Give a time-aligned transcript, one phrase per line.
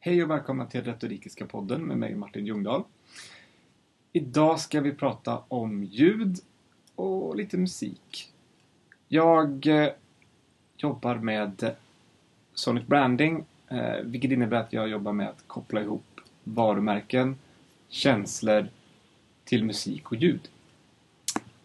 [0.00, 2.82] Hej och välkomna till Retorikiska podden med mig Martin Ljungdahl.
[4.12, 6.36] Idag ska vi prata om ljud
[6.94, 8.32] och lite musik.
[9.08, 9.88] Jag eh,
[10.76, 11.76] jobbar med
[12.54, 16.15] Sonic Branding, eh, vilket innebär att jag jobbar med att koppla ihop
[16.48, 17.36] varumärken,
[17.88, 18.68] känslor
[19.44, 20.48] till musik och ljud.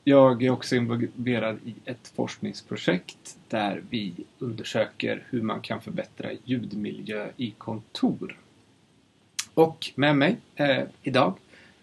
[0.04, 7.30] Jag är också involverad i ett forskningsprojekt där vi undersöker hur man kan förbättra ljudmiljö
[7.38, 8.38] i kontor.
[9.54, 11.38] Och med mig eh, idag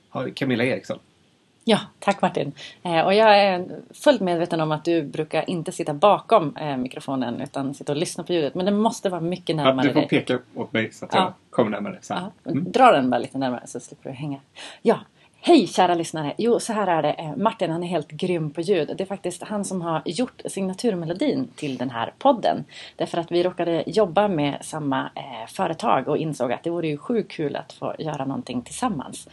[0.08, 0.98] har vi Camilla Eriksson.
[1.70, 2.52] Ja, tack Martin.
[2.82, 7.40] Eh, och jag är fullt medveten om att du brukar inte sitta bakom eh, mikrofonen
[7.40, 8.54] utan sitta och lyssna på ljudet.
[8.54, 10.08] Men det måste vara mycket närmare ja, Du får dig.
[10.08, 11.98] peka åt mig så att jag kommer närmare.
[12.00, 12.14] Så.
[12.14, 12.72] Ja, Mm.
[12.72, 14.40] Dra den bara lite närmare så slipper du hänga.
[14.82, 14.98] Ja,
[15.40, 16.34] hej kära lyssnare!
[16.38, 17.12] Jo, så här är det.
[17.12, 18.94] Eh, Martin han är helt grym på ljud.
[18.96, 22.64] Det är faktiskt han som har gjort signaturmelodin till den här podden.
[22.96, 26.96] Därför att vi råkade jobba med samma eh, företag och insåg att det vore ju
[26.96, 29.28] sjukt kul att få göra någonting tillsammans.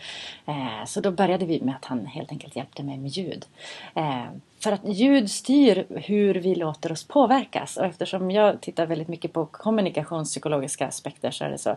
[0.46, 3.46] Eh, så då började vi med att han helt enkelt hjälpte mig med ljud.
[3.96, 4.26] Eh,
[4.60, 7.78] för att ljud styr hur vi låter oss påverkas.
[7.78, 11.76] Och eftersom jag tittar väldigt mycket på kommunikationspsykologiska aspekter så är det så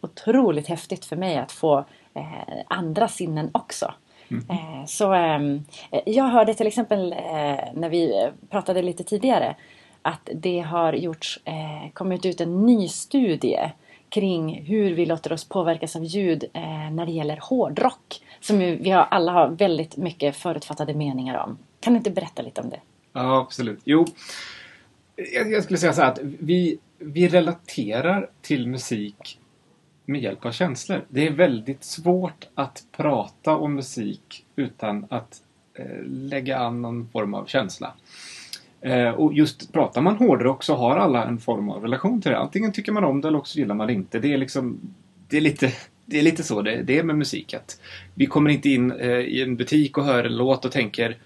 [0.00, 3.94] otroligt häftigt för mig att få eh, andra sinnen också.
[4.30, 7.18] Eh, så ehm, eh, jag hörde till exempel eh,
[7.74, 9.56] när vi pratade lite tidigare
[10.02, 11.40] att det har gjorts,
[11.92, 13.72] kommit ut en ny studie
[14.08, 16.44] kring hur vi låter oss påverkas av ljud
[16.92, 18.22] när det gäller hårdrock.
[18.40, 21.58] Som vi alla har väldigt mycket förutfattade meningar om.
[21.80, 22.80] Kan du inte berätta lite om det?
[23.12, 23.80] Ja, absolut.
[23.84, 24.06] Jo,
[25.16, 29.38] jag, jag skulle säga så här att vi, vi relaterar till musik
[30.10, 31.04] med hjälp av känslor.
[31.08, 35.42] Det är väldigt svårt att prata om musik utan att
[35.74, 37.92] eh, lägga an någon form av känsla.
[38.80, 42.38] Eh, och just pratar man hårdrock så har alla en form av relation till det.
[42.38, 44.18] Antingen tycker man om det eller också gillar man det inte.
[44.18, 44.80] Det är liksom
[45.28, 45.72] det är lite,
[46.06, 47.54] det är lite så det, det är med musik.
[47.54, 47.80] Att
[48.14, 51.16] vi kommer inte in eh, i en butik och hör en låt och tänker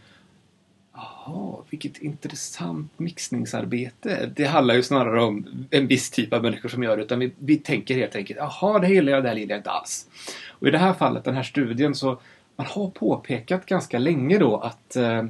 [1.27, 4.33] Jaha, vilket intressant mixningsarbete.
[4.37, 7.03] Det handlar ju snarare om en viss typ av människor som gör det.
[7.03, 9.61] Utan vi, vi tänker helt enkelt, jaha, det här gillar jag, det här gillar jag
[9.61, 10.07] inte alls.
[10.49, 12.21] Och i det här fallet, den här studien, så
[12.57, 15.25] man har påpekat ganska länge då att eh,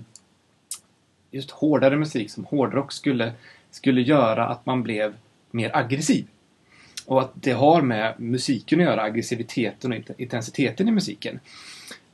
[1.30, 3.32] just hårdare musik som hårdrock skulle,
[3.70, 5.14] skulle göra att man blev
[5.50, 6.26] mer aggressiv.
[7.06, 11.40] Och att det har med musiken att göra, aggressiviteten och intensiteten i musiken.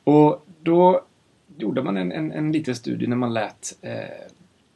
[0.05, 1.05] Och då
[1.59, 3.93] gjorde man en, en, en liten studie när man lät eh,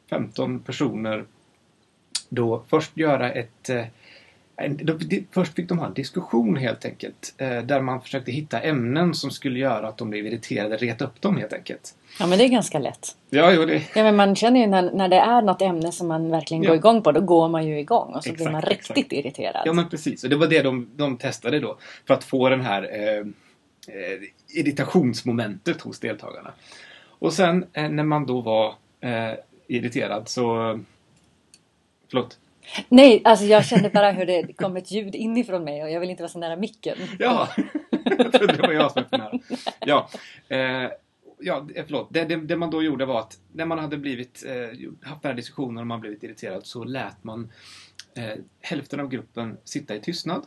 [0.09, 1.25] 15 personer
[2.29, 3.85] då först göra ett eh,
[4.57, 7.33] en, då, di, först fick de ha en diskussion helt enkelt.
[7.37, 11.21] Eh, där man försökte hitta ämnen som skulle göra att de blev irriterade, reta upp
[11.21, 11.95] dem helt enkelt.
[12.19, 13.15] Ja men det är ganska lätt.
[13.29, 16.07] Ja, jo, det, Ja men man känner ju när, när det är något ämne som
[16.07, 16.69] man verkligen Ja.
[16.69, 17.11] går igång på.
[17.11, 18.97] Då går man ju igång och så blir Exakt, man exakt.
[18.97, 19.61] riktigt irriterad.
[19.65, 21.77] Ja men precis, och det var det de, de testade då.
[22.07, 23.25] För att få den här eh,
[23.87, 26.53] eh, irritationsmomentet hos deltagarna.
[27.19, 29.33] Och sen eh, när man då var eh,
[29.67, 30.79] irriterad så...
[32.09, 32.39] Förlåt.
[32.89, 36.09] Nej, alltså jag kände bara hur det kom ett ljud inifrån mig och jag vill
[36.09, 36.97] inte vara så nära micken.
[37.19, 37.49] Ja!
[38.05, 39.39] jag trodde det var jag som var för nära.
[39.79, 40.09] Ja,
[40.47, 40.91] eh,
[41.39, 42.07] ja eh, förlåt.
[42.11, 45.29] Det, det, det man då gjorde var att när man hade blivit, eh, haft den
[45.29, 47.51] här diskussionen och man blivit irriterad så lät man
[48.15, 50.45] eh, hälften av gruppen sitta i tystnad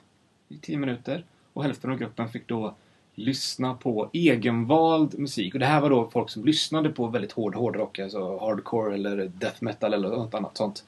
[0.49, 2.75] i tio minuter och hälften av gruppen fick då
[3.19, 5.55] lyssna på egenvald musik.
[5.55, 9.31] Och det här var då folk som lyssnade på väldigt hård hårdrock, alltså hardcore eller
[9.35, 10.85] death metal eller något annat sånt.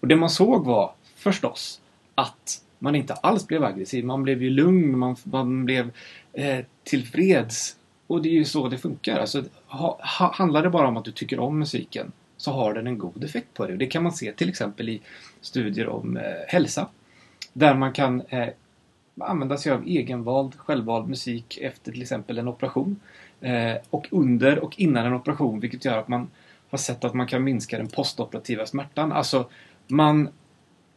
[0.00, 1.80] Och det man såg var förstås
[2.14, 4.04] att man inte alls blev aggressiv.
[4.04, 5.90] Man blev ju lugn, man, man blev
[6.32, 7.76] eh, tillfreds.
[8.06, 9.18] Och det är ju så det funkar.
[9.20, 12.86] Alltså, ha, ha, handlar det bara om att du tycker om musiken så har den
[12.86, 13.72] en god effekt på dig.
[13.72, 15.00] Och det kan man se till exempel i
[15.40, 16.88] studier om eh, hälsa.
[17.52, 18.48] Där man kan eh,
[19.20, 23.00] använda sig av egenvald, självvald musik efter till exempel en operation.
[23.40, 26.30] Eh, och under och innan en operation vilket gör att man
[26.70, 29.12] har sett att man kan minska den postoperativa smärtan.
[29.12, 29.48] Alltså,
[29.88, 30.28] man,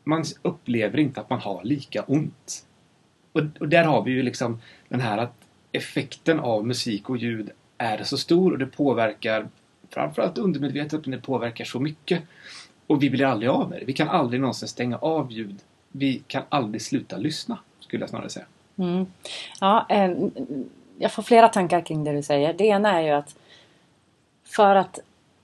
[0.03, 2.65] man upplever inte att man har lika ont.
[3.31, 5.35] Och, och där har vi ju liksom den här att
[5.71, 9.47] effekten av musik och ljud är så stor och det påverkar
[9.89, 12.23] framförallt undermedvetet men det påverkar så mycket.
[12.87, 13.85] Och vi blir aldrig av med det.
[13.85, 15.59] Vi kan aldrig någonsin stänga av ljud.
[15.91, 17.57] Vi kan aldrig sluta lyssna,
[17.95, 18.45] skulle jag snarare säga.
[18.77, 19.05] Mm.
[19.59, 20.11] Ja, eh,
[20.97, 22.53] jag får flera tankar kring det du säger.
[22.53, 23.35] Det ena är ju att
[24.43, 24.99] för att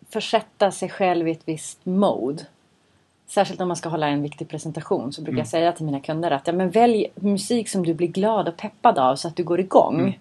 [0.10, 2.46] försätta sig själv i ett visst mode
[3.28, 5.40] Särskilt om man ska hålla en viktig presentation så brukar Mm.
[5.40, 8.58] jag säga till mina kunder att ja, men välj musik som du blir glad och
[8.58, 10.00] peppad av så att du går igång.
[10.00, 10.14] Mm.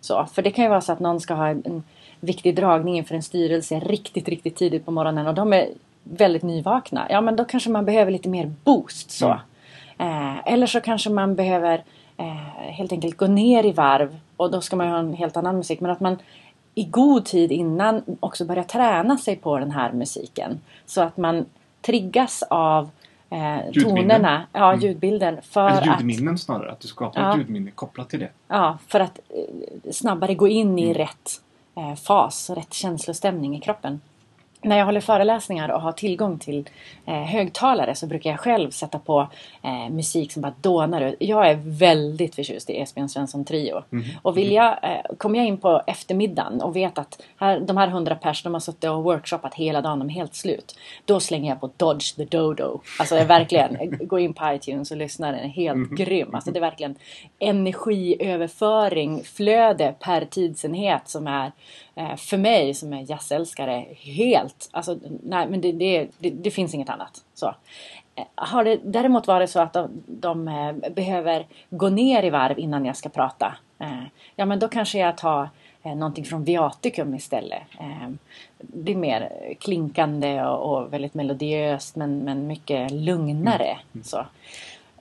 [0.00, 1.82] Så, för det kan ju vara så att någon ska ha en,
[2.20, 5.68] viktig dragning inför en styrelse riktigt, riktigt tidigt på morgonen och de är
[6.02, 7.06] väldigt nyvakna.
[7.10, 9.26] Ja, men då kanske man behöver lite mer boost så.
[9.26, 9.38] Mm.
[9.98, 11.84] Eh, eller så kanske man behöver
[12.16, 12.26] eh,
[12.70, 15.56] helt enkelt gå ner i varv och då ska man ju ha en helt annan
[15.56, 15.80] musik.
[15.80, 16.16] Men att man
[16.74, 20.60] i god tid innan också börjar träna sig på den här musiken.
[20.86, 21.44] Så att man
[21.82, 22.90] triggas av
[23.30, 24.80] eh, tonerna, ja Mm.
[24.86, 25.38] ljudbilden.
[25.42, 27.32] För Eller att, ljudminnen snarare, att du skapar Ja.
[27.32, 28.28] ett ljudminne kopplat till det.
[28.48, 30.94] ja, för att eh, snabbare gå in i Mm.
[30.94, 31.30] rätt
[31.76, 34.00] eh, fas, rätt känslostämning i kroppen.
[34.62, 36.68] När jag håller föreläsningar och har tillgång till
[37.06, 39.28] eh, högtalare så brukar jag själv sätta på
[39.62, 41.16] eh, musik som bara dånar ut.
[41.20, 43.82] Jag är väldigt förtjust i Esbjörn Svensson Trio.
[43.90, 44.04] Mhm.
[44.22, 47.88] Och vill jag, eh, kommer jag in på eftermiddagen och vet att här, de här
[47.88, 50.78] hundra pers de har suttit och workshoppat hela dagen, de är helt slut.
[51.04, 52.80] Då slänger jag på Dodge the Dodo.
[52.98, 56.34] Alltså jag verkligen, gå in på iTunes och lyssna, den är helt grym.
[56.34, 56.94] Alltså det är verkligen
[57.38, 61.52] energiöverföring, flöde per tidsenhet som är
[61.94, 66.74] eh, för mig som är jazzälskare helt, alltså nej men det, det, det, det finns
[66.74, 67.24] inget annat.
[67.34, 67.54] Så.
[68.14, 72.58] Eh, Har det däremot varit så att de, de eh, behöver gå ner i varv
[72.58, 73.54] innan jag ska prata.
[73.78, 74.02] Eh,
[74.36, 75.48] ja men då kanske jag tar
[75.82, 77.62] någonting från Viaticum istället.
[78.58, 83.78] Det är mer klinkande och, väldigt melodiöst men, men mycket lugnare.
[84.02, 84.26] Så.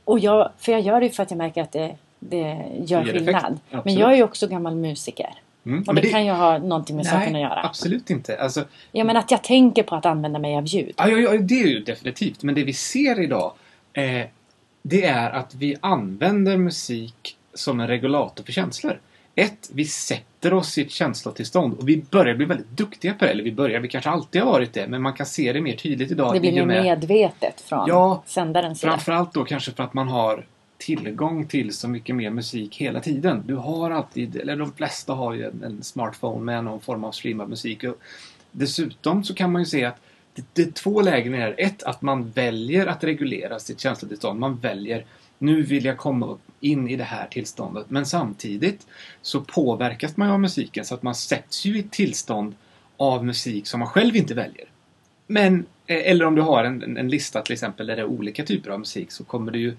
[0.06, 3.60] Och jag, för jag gör det för att jag märker att det, det gör skillnad.
[3.84, 5.34] Men jag är ju också gammal musiker.
[5.68, 5.84] Mm.
[5.88, 7.62] Och Men det, kan ju ha någonting med saken att Nej, göra.
[7.64, 8.38] absolut inte.
[8.42, 10.94] Alltså, Ja men att jag tänker på att använda mig av ljud.
[10.98, 12.44] Ja, ja, ja, det är ju definitivt.
[12.44, 13.52] Men det vi ser idag
[13.94, 14.22] eh,
[14.82, 19.00] det är att vi använder musik som en regulator för känslor.
[19.36, 23.32] Ett, vi sätter oss i ett känslotillstånd och vi börjar bli väldigt duktiga på det.
[23.32, 25.76] Eller vi börjar, vi kanske alltid har varit det, men man kan se det mer
[25.76, 26.34] tydligt idag.
[26.34, 28.92] Det blir mer med- medvetet från Ja, sändarens sida.
[28.92, 30.46] Framförallt då kanske för att man har
[30.78, 33.44] tillgång till så mycket mer musik hela tiden.
[33.46, 37.12] Du har alltid, eller de flesta har ju en, en smartphone med någon form av
[37.12, 37.84] streamad musik.
[37.84, 37.98] Och
[38.52, 40.02] dessutom så kan man ju se att
[40.36, 41.56] det, det är två lägen här.
[41.58, 44.40] Ett, att man väljer att reglera sitt känslotillstånd.
[44.40, 45.06] Man väljer,
[45.38, 47.86] nu vill jag komma upp in i det här tillståndet.
[47.90, 48.88] Men samtidigt
[49.22, 52.56] så påverkas man ju av musiken så att man sätts ju i ett tillstånd
[52.98, 54.66] av musik som man själv inte väljer.
[55.28, 58.06] Men, eh, eller om du har en, en- en lista till exempel där det är
[58.06, 59.76] olika typer av musik så kommer du ju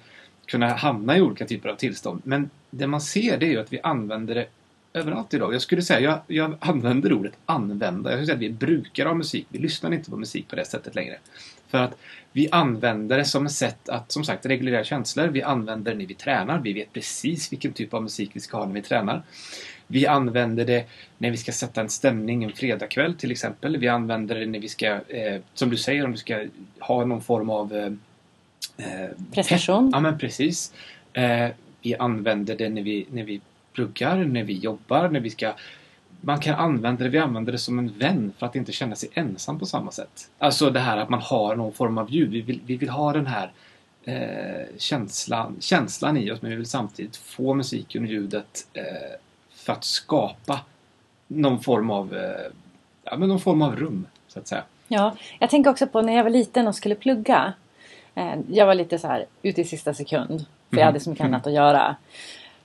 [0.48, 2.20] kunna hamna i olika typer av tillstånd.
[2.24, 4.46] Men det man ser det är ju att vi använder det
[4.92, 5.54] överallt idag.
[5.54, 8.10] Jag skulle säga, jag, jag använder ordet använda.
[8.10, 9.46] Jag skulle säga att vi brukar av musik.
[9.48, 11.18] Vi lyssnar inte på musik på det sättet längre.
[11.68, 11.98] För att
[12.32, 15.26] vi använder det som ett sätt att, som sagt, reglera känslor.
[15.26, 16.58] Vi använder det när vi tränar.
[16.58, 19.22] Vi vet precis vilken typ av musik vi ska ha när vi tränar.
[19.86, 20.84] Vi använder det
[21.18, 23.76] när vi ska sätta en stämning en fredagkväll till exempel.
[23.76, 26.46] Vi använder det när vi ska, eh, som du säger, om du ska
[26.78, 27.92] ha någon form av eh,
[29.32, 29.90] Prestation.
[29.92, 30.72] Ja, men precis.
[31.12, 31.48] Eh,
[31.82, 33.40] vi använder det när vi, när vi
[33.72, 35.52] pluggar, när vi jobbar, när vi ska...
[36.20, 39.08] Man kan använda det, vi använder det som en vän för att inte känna sig
[39.12, 40.30] ensam på samma sätt.
[40.38, 42.30] Alltså det här att man har någon form av ljud.
[42.30, 43.52] Vi vill, vi vill ha den här
[44.04, 48.82] eh, känslan, känslan i oss men vi vill samtidigt få musiken och ljudet eh,
[49.50, 50.60] för att skapa
[51.26, 52.52] någon form av eh,
[53.04, 54.62] ja, men någon form av rum, så att säga.
[54.88, 57.52] Ja, jag tänker också på när jag var liten och skulle plugga.
[58.18, 60.44] Eh, Jag var lite så här ute i sista sekund.
[60.70, 60.86] För jag Mhm.
[60.86, 61.96] hade så mycket annat att göra.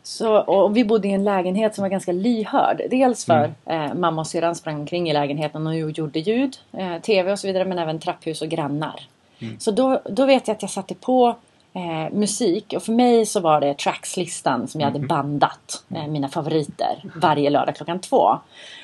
[0.03, 2.81] Så, och vi bodde i en lägenhet som var ganska lyhörd.
[2.89, 7.31] Dels för eh, mamma och syrran sprang omkring i lägenheten och gjorde ljud, eh, tv
[7.31, 7.65] och så vidare.
[7.65, 8.99] Men även trapphus och grannar.
[9.39, 9.59] Mm.
[9.59, 11.35] Så då, då vet jag att jag satte på
[11.75, 12.73] eh, musik.
[12.75, 15.07] Och för mig så var det trackslistan som jag hade Mhm.
[15.07, 15.83] bandat.
[15.95, 17.03] Eh, mina favoriter.
[17.15, 18.37] Varje lördag klockan två.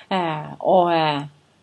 [0.10, 0.93] Eh, och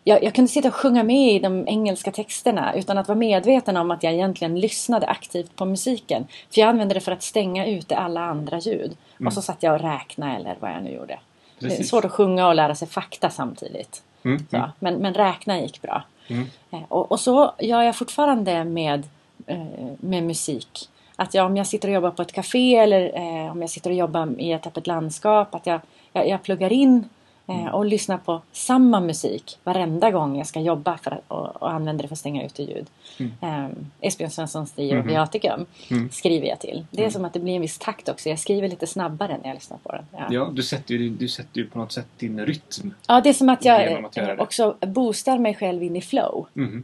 [0.07, 3.77] jag, jag kunde sitta och sjunga med i de engelska texterna utan att vara medveten
[3.77, 6.27] om att jag egentligen lyssnade aktivt på musiken.
[6.53, 8.97] För jag använde det för att stänga ute alla andra ljud.
[9.19, 9.27] Mm.
[9.27, 11.19] Och så satt jag och räknade eller vad jag nu gjorde.
[11.59, 11.89] Det är Precis.
[11.89, 14.03] svårt att sjunga och lära sig fakta samtidigt.
[14.23, 16.03] Mm, Så, mm, men, men räkna gick bra.
[16.27, 16.45] mm.
[16.71, 19.03] Eh, Och, och så gör jag fortfarande med,
[19.47, 19.57] eh,
[19.99, 20.89] med musik.
[21.15, 23.89] Att jag, om jag sitter och jobbar på ett café eller eh, om jag sitter
[23.89, 25.55] och jobbar i ett öppet landskap.
[25.55, 25.79] Att jag,
[26.13, 27.09] jag, jag pluggar in
[27.47, 31.71] eh, och lyssnar på samma musik varenda gång jag ska jobba för att, och, och
[31.71, 32.85] använder det för att stänga ute ljud.
[33.19, 33.31] Mm.
[33.41, 33.69] Eh,
[34.01, 35.07] Esbjörn Svenssons Mhm.
[35.07, 36.09] Viaticum Mm.
[36.11, 36.85] skriver jag till.
[36.91, 37.11] Det är Mm.
[37.11, 38.29] som att det blir en viss takt också.
[38.29, 40.05] Jag skriver lite snabbare när jag lyssnar på den.
[40.11, 40.27] Ja.
[40.31, 42.93] Ja, du sätter, ju, du sätter ju på något sätt din rytm.
[43.07, 46.83] Ja, det är som att jag att också boostar mig själv in i flow Mhm.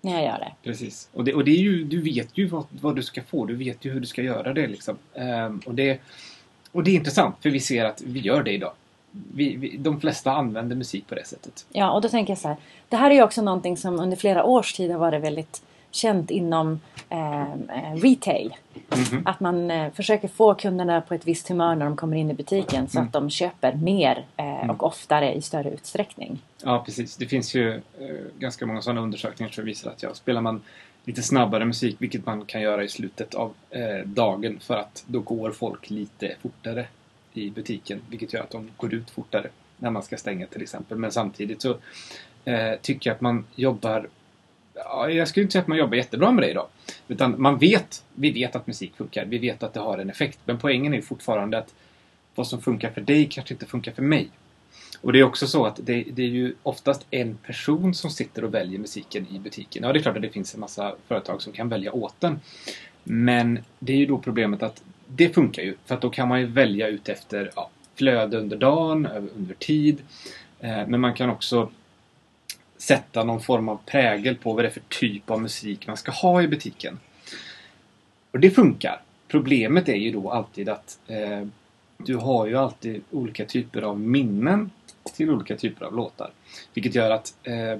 [0.00, 0.52] när jag gör det.
[0.62, 1.08] Precis.
[1.12, 3.46] Och det, och det är ju, du vet ju vad, vad du ska få.
[3.46, 4.96] Du vet ju hur du ska göra det liksom.
[5.14, 6.00] Ehm, och, det,
[6.72, 8.72] och det är intressant för vi ser att vi gör det idag.
[9.34, 11.66] Vi, vi, de flesta använder musik på det sättet.
[11.72, 12.56] Ja, och då tänker jag så här.
[12.88, 16.30] Det här är ju också någonting som under flera års tid har varit väldigt känt
[16.30, 18.54] inom eh, eh, retail.
[19.12, 19.22] Mhm.
[19.26, 22.34] Att man eh, försöker få kunderna på ett visst humör när de kommer in i
[22.34, 23.06] butiken så Mm.
[23.06, 26.38] att de köper mer eh, och oftare i större utsträckning.
[26.64, 27.16] Ja, precis.
[27.16, 27.80] Det finns ju eh,
[28.38, 30.60] ganska många sådana undersökningar som visar att ja, spelar man
[31.04, 35.20] lite snabbare musik, vilket man kan göra i slutet av eh, dagen för att då
[35.20, 36.86] går folk lite fortare
[37.34, 40.98] i butiken, vilket gör att de går ut fortare när man ska stänga till exempel.
[40.98, 41.76] Men samtidigt så
[42.44, 44.08] eh, tycker jag att man jobbar
[44.74, 46.66] Ja, jag skulle inte säga att man jobbar jättebra med det idag.
[47.08, 50.38] Utan man vet, vi vet att musik funkar, vi vet att det har en effekt.
[50.44, 51.74] Men poängen är ju fortfarande att
[52.34, 54.30] vad som funkar för dig kanske inte funkar för mig.
[55.00, 58.44] Och det är också så att det, det är ju oftast en person som sitter
[58.44, 59.82] och väljer musiken i butiken.
[59.82, 62.40] Ja, det är klart att det finns en massa företag som kan välja åt den.
[63.04, 64.82] Men det är ju då problemet att
[65.16, 65.74] det funkar ju.
[65.86, 70.02] För att då kan man ju välja ut efter ja, flöde under dagen, under tid.
[70.60, 71.70] Eh, men man kan också
[72.76, 76.12] sätta någon form av prägel på vad det är för typ av musik man ska
[76.12, 76.98] ha i butiken.
[78.30, 79.00] Och det funkar.
[79.28, 81.46] Problemet är ju då alltid att eh,
[81.96, 84.70] du har ju alltid olika typer av minnen
[85.16, 86.30] till olika typer av låtar.
[86.74, 87.78] Vilket gör att eh,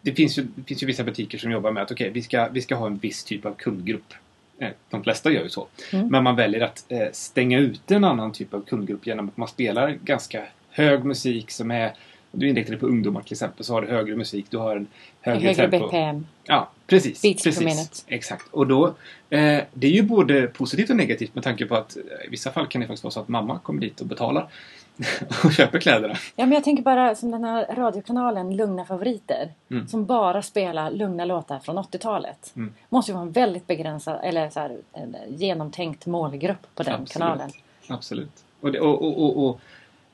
[0.00, 2.48] det, finns ju, det finns ju vissa butiker som jobbar med att okej, vi, ska,
[2.48, 4.14] vi ska ha en viss typ av kundgrupp.
[4.62, 5.66] Eh, de flesta gör ju så.
[5.92, 6.08] Mm.
[6.08, 9.48] Men man väljer att eh, stänga ut en annan typ av kundgrupp genom att man
[9.48, 11.92] spelar ganska hög musik som är
[12.32, 14.86] du inriktar dig på ungdomar till exempel så har du högre musik, du har en
[15.20, 15.86] högre, Högre tempo.
[15.86, 16.26] BPM.
[16.44, 17.22] Ja, precis.
[17.22, 17.64] Beats per precis.
[17.64, 17.96] minute.
[18.06, 18.48] Exakt.
[18.50, 18.86] Och då,
[19.30, 22.52] eh, det är ju både positivt och negativt med tanke på att eh, i vissa
[22.52, 24.48] fall kan det faktiskt vara så att mamma kommer dit och betalar
[25.44, 26.14] och köper kläderna.
[26.14, 29.50] Ja, men jag tänker bara som den här radiokanalen Lugna favoriter.
[29.70, 29.88] Mm.
[29.88, 32.52] Som bara spelar lugna låtar från 80-talet.
[32.56, 32.74] Mm.
[32.88, 37.12] Måste ju vara en väldigt begränsad, eller så här, en genomtänkt målgrupp på den Absolut.
[37.12, 37.50] kanalen.
[37.88, 38.44] Absolut.
[38.60, 39.60] Och, det, och, och, och, och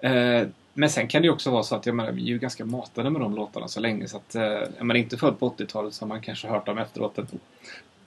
[0.05, 2.39] eh, men sen kan det ju också vara så att jag menar, vi är ju
[2.39, 5.51] ganska matade med de låtarna så länge så att eh, är man inte född på
[5.51, 7.19] 80-talet så har man kanske hört dem efteråt.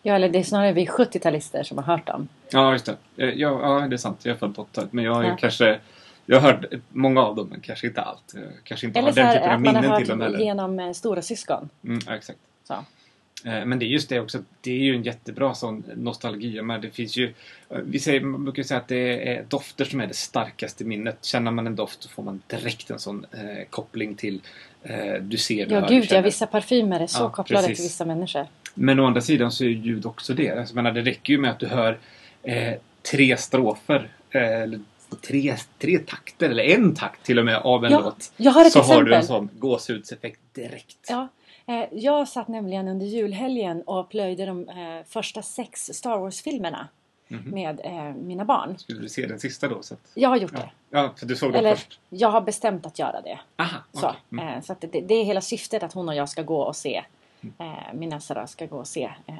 [0.01, 2.27] Ja, eller det är snarare vi 70-talister som har hört dem.
[2.51, 2.95] Ja, just det.
[3.17, 4.19] Eh, Ja, ja, det är sant.
[4.25, 4.93] Jag är född på 80-talet.
[4.93, 5.37] Men jag ju Ja.
[5.39, 5.79] kanske...
[6.25, 8.31] Jag har hört många av dem, men kanske inte allt.
[8.33, 10.39] Jag kanske inte Eller har den typen av minnen till dem heller.
[10.39, 11.69] genom eh, stora syskon.
[11.85, 12.39] Mm, ja, exakt.
[12.67, 12.73] Så.
[12.73, 14.43] Eh, Men det är just det också.
[14.61, 16.61] Det är ju en jättebra sån nostalgi.
[16.61, 17.33] Men det finns ju...
[17.69, 21.25] Vi säger, man brukar säga att det är dofter som är det starkaste minnet.
[21.25, 24.41] Känner man en doft så får man direkt en sån eh, koppling till
[24.83, 26.21] eh, du ser, du Ja, hör, gud ja.
[26.21, 27.77] Vissa parfymer är så Ja, kopplade precis.
[27.77, 28.47] till vissa människor.
[28.73, 30.49] Men å andra sidan så är ju ljud också det.
[30.51, 31.99] Alltså, menar, det räcker ju med att du hör
[32.43, 32.73] eh,
[33.11, 34.09] tre strofer.
[34.31, 34.79] Eller
[35.15, 38.31] tre, tre takter, eller en takt till och med, av en Ja, låt.
[38.37, 39.49] jag har ett så har du en exempel.
[39.49, 40.97] sån gåshudseffekt direkt.
[41.09, 41.27] Ja,
[41.65, 44.75] eh, jag satt nämligen under julhelgen och plöjde de eh,
[45.07, 46.87] första sex Star Wars-filmerna
[47.27, 47.49] Mhm.
[47.53, 48.77] med eh, mina barn.
[48.77, 49.81] Skulle du se den sista då?
[49.83, 50.59] Så att, Jag har gjort ja.
[50.59, 50.69] det.
[50.89, 51.99] ja, för du såg Eller först?
[52.09, 53.39] jag har bestämt att göra det.
[53.57, 54.19] Aha, Så, okej.
[54.31, 54.47] Mm.
[54.47, 57.03] eh, så det, det är hela syftet att hon och jag ska gå och se.
[57.41, 57.53] Mm.
[57.71, 59.33] Eh, min Nessa ska gå och se eh,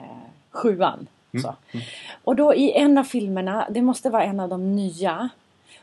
[0.52, 1.08] sjuan.
[1.34, 1.44] Mm.
[1.44, 1.56] Så.
[2.24, 5.30] Och då i en av filmerna, det måste vara en av de nya.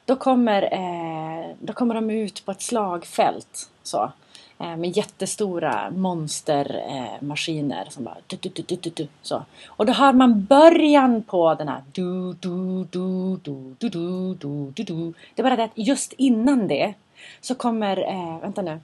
[0.09, 3.71] Då kommer, eh, då kommer de ut på ett slagfält.
[3.83, 4.13] Så.
[4.59, 9.45] Eh, med jättestora monstermaskiner eh, som bara du, du, du, du, du, så.
[9.67, 14.73] Och då hör man början på den här du, du, du, du, du, du, du,
[14.75, 15.13] du, du.
[15.35, 16.95] Det är bara det att just innan det
[17.41, 18.81] så kommer, eh, vänta nu.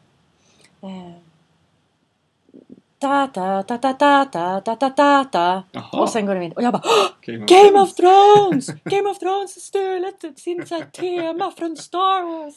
[2.99, 5.63] Ta, ta, ta, ta, ta, ta, ta, ta, ta, ta.
[5.73, 6.01] Jaha.
[6.03, 6.53] Och sen går det in.
[6.53, 7.09] Och jag bara "Åh!
[7.21, 7.89] Game of Game Thrones.
[7.91, 8.83] of Thrones!
[8.85, 12.55] Game of Thrones har stulit sin så här, tema från Star Wars.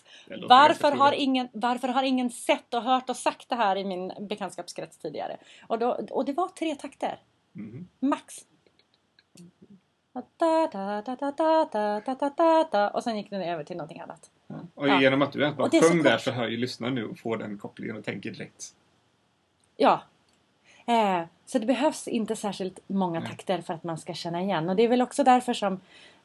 [0.49, 4.11] Varför har, ingen, varför har ingen sett och hört och sagt det här i min
[4.29, 5.37] bekantskapskrets tidigare?
[5.67, 7.19] Och, då, och det var tre takter.
[7.53, 7.87] Mhm.
[7.99, 8.35] Max.
[10.13, 10.21] Ta,
[10.67, 11.31] ta, ta, ta, ta,
[11.65, 12.87] ta, ta, ta, ta, ta.
[12.89, 14.29] Och sen gick den över till någonting annat.
[14.47, 14.55] Ja.
[14.75, 17.37] Och genom att du ens bara sjöng där så hör ju lyssnaren nu och får
[17.37, 18.63] den kopplingen och tänker direkt.
[19.77, 20.01] Ja.
[20.87, 24.69] Eh, så det behövs inte särskilt många takter för att man ska känna igen.
[24.69, 25.73] Och det är väl också därför som,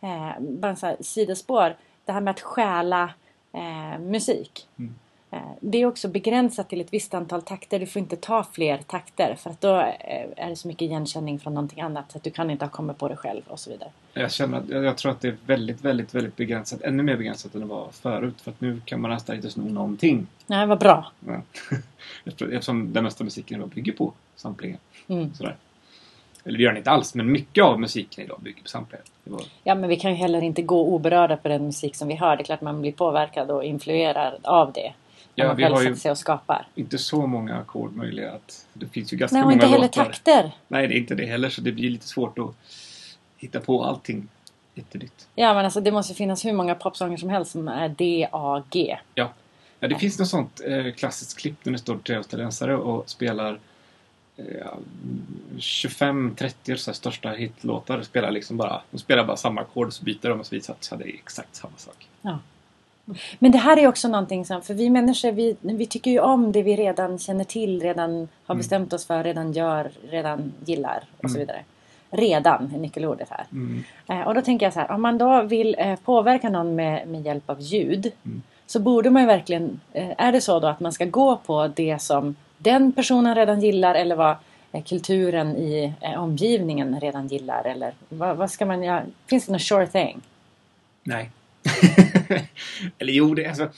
[0.00, 3.11] eh, bara en så här sidospår, det här med att stjäla
[3.52, 4.69] eh, musik.
[4.78, 4.95] Mm.
[5.32, 7.78] Eh, det är också begränsat till ett visst antal takter.
[7.78, 11.38] Du får inte ta fler takter för att då eh, är det så mycket igenkänning
[11.38, 13.70] från någonting annat så att du kan inte ha kommit på det själv och så
[13.70, 13.90] vidare.
[14.14, 16.82] Jag känner att jag tror att det är väldigt, väldigt, väldigt begränsat.
[16.82, 18.40] Ännu mer begränsat än det var förut.
[18.40, 20.26] För att nu kan man nästan inte sno någonting.
[20.46, 21.12] Nej, vad bra.
[21.26, 21.42] Ja.
[22.24, 24.78] Eftersom- den mesta musiken idag bygger på samplingar.
[25.08, 25.34] Mm.
[25.34, 25.56] Sådär.
[26.44, 29.04] Eller det gör den inte alls, men mycket av musiken idag bygger på samplingar.
[29.24, 29.42] Var...
[29.64, 32.36] Ja, men vi kan ju heller inte gå oberörda på den musik som vi hör.
[32.36, 34.92] Det är klart man blir påverkad och influerad av det.
[35.34, 36.66] Ja, man vi har ju sig och skapar.
[36.74, 38.32] inte så många ackord möjliga.
[38.32, 40.04] Att det finns ju ganska Nej, och många inte heller låtar.
[40.04, 40.52] takter.
[40.68, 41.48] Nej, det är inte det heller.
[41.50, 42.54] Så det blir lite svårt att
[43.36, 44.28] hitta på allting
[44.74, 45.28] jättenytt.
[45.34, 48.98] Ja, men alltså det måste finnas hur många popsånger som helst som är D-A-G.
[49.14, 49.32] Ja.
[49.80, 53.58] Ja, det finns något sånt eh, klassiskt klipp när det står tre australiensare och spelar
[54.36, 54.76] ja,
[55.56, 60.04] 25-30 så här största hitlåtar spelar liksom bara, de spelar bara samma ackord och så
[60.04, 62.08] byter de och så visar så det är exakt samma sak.
[62.22, 62.38] Ja.
[63.38, 66.52] Men det här är också någonting som, för vi människor vi, vi tycker ju om
[66.52, 71.30] det vi redan känner till, redan har bestämt oss för, redan gör, redan gillar och
[71.30, 71.40] så Mm.
[71.40, 71.64] vidare.
[72.11, 73.44] Redan är nyckelordet här.
[73.52, 73.85] Mm.
[74.09, 77.09] Eh, och då tänker jag så här, om man då vill eh, påverka någon med,
[77.09, 78.12] med hjälp av ljud.
[78.25, 78.42] Mm.
[78.66, 81.68] Så borde man ju verkligen, eh, är det så då att man ska gå på
[81.68, 84.37] det som den personen redan gillar eller vad
[84.73, 87.64] eh, kulturen i eh, omgivningen redan gillar?
[87.66, 89.02] Eller vad, vad ska man göra?
[89.26, 90.21] Finns det någon sure thing?
[91.04, 91.30] Nej.
[92.99, 93.71] Eller jo, det alltså...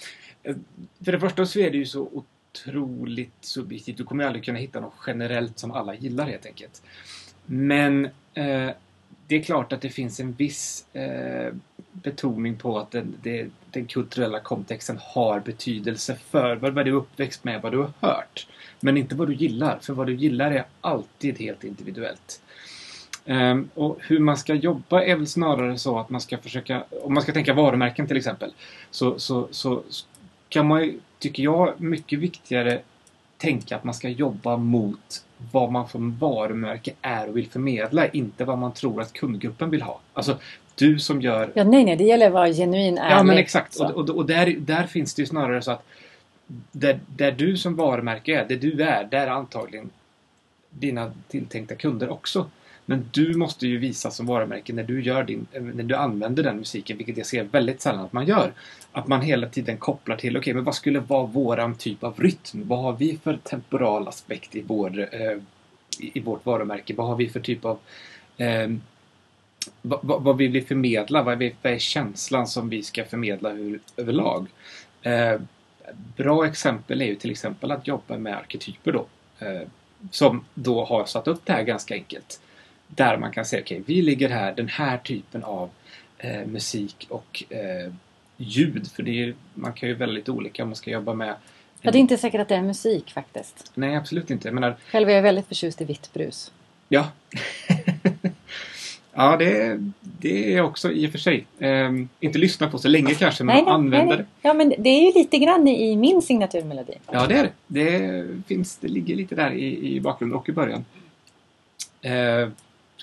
[1.04, 2.24] För det första så är det ju så
[2.54, 3.96] otroligt subjektivt.
[3.96, 6.82] Du kommer ju aldrig kunna hitta något generellt som alla gillar helt enkelt.
[7.46, 8.70] Men eh,
[9.26, 11.54] det är klart att det finns en viss eh,
[11.92, 16.96] betoning på att den, det, den kulturella kontexten har betydelse för vad, vad du är
[16.96, 18.46] uppväxt med, vad du har hört.
[18.80, 22.40] Men inte vad du gillar, för vad du gillar är alltid helt individuellt.
[23.26, 27.14] Ehm, och hur man ska jobba är väl snarare så att man ska försöka, om
[27.14, 28.52] man ska tänka varumärken till exempel,
[28.90, 29.82] så, så, så
[30.48, 32.80] kan man tycker jag, mycket viktigare
[33.38, 38.44] tänka att man ska jobba mot vad man som varumärke är och vill förmedla, inte
[38.44, 40.00] vad man tror att kundgruppen vill ha.
[40.12, 40.38] Alltså,
[40.74, 43.16] du som gör Ja, nej, nej, det gäller att vara genuin, ärlig.
[43.16, 43.80] Ja men exakt.
[43.80, 45.84] Och, och, och där, där finns det ju snarare så att
[46.72, 49.90] där, där du som varumärke är, det du är, där är antagligen
[50.70, 52.50] dina tilltänkta kunder också.
[52.86, 56.42] Men du måste ju visa som varumärke när du gör din, eh, när du använder
[56.42, 58.52] den musiken, vilket jag ser väldigt sällan att man gör.
[58.92, 62.68] Att man hela tiden kopplar till, okej men vad skulle vara våran typ av rytm?
[62.68, 65.38] Vad har vi för temporal aspekt i, vår, eh,
[65.98, 66.94] i, vårt varumärke?
[66.94, 67.78] Vad har vi för typ av
[68.36, 68.68] eh,
[69.82, 71.22] vad, vad, vad vill vi förmedla?
[71.22, 74.46] Vad är, vi- vad är känslan som vi ska förmedla hur, överlag?
[75.02, 75.40] Eh,
[76.16, 79.06] bra exempel är ju till exempel att jobba med arketyper då.
[79.38, 79.68] Eh,
[80.10, 82.40] som då har satt upp det här ganska enkelt.
[82.94, 85.70] Där man kan säga, okej, vi ligger här, den här typen av
[86.18, 87.92] eh, musik och eh,
[88.36, 88.90] ljud.
[88.90, 91.34] För det är, man kan ju väldigt olika om man ska jobba med...
[91.80, 93.72] Ja, det är inte säkert att det är musik faktiskt.
[93.74, 94.48] Nej, absolut inte.
[94.48, 96.52] Jag menar, Själv är jag väldigt förtjust i vitt brus.
[96.88, 97.08] Ja.
[99.12, 101.46] ja, det, det är jag också i och för sig.
[101.58, 104.26] Ehm, inte lyssna på så länge kanske, men använda det.
[104.42, 106.94] Ja, men det är ju lite grann i min signaturmelodi.
[107.10, 107.52] Ja, det är det.
[107.66, 110.84] Det, finns, det ligger lite där i, i bakgrunden och i början.
[112.02, 112.48] Eh,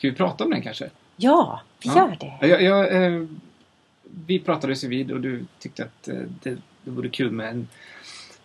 [0.02, 0.90] ska vi prata om den kanske?
[1.18, 1.96] Ja, vi Ja.
[1.98, 2.34] gör det.
[2.42, 3.26] Ja, Jag, jag, eh,
[4.26, 6.50] vi pratades ju vid och du tyckte att eh, det,
[6.84, 7.68] det vore kul med en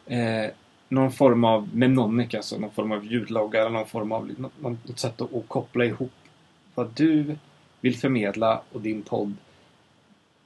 [0.06, 0.50] eh,
[0.88, 4.98] någon form av mnemonic, alltså någon form av ljudlogga eller någon form av något, något
[4.98, 6.12] sätt att, att koppla ihop
[6.74, 7.36] vad du
[7.80, 9.34] vill förmedla och din podd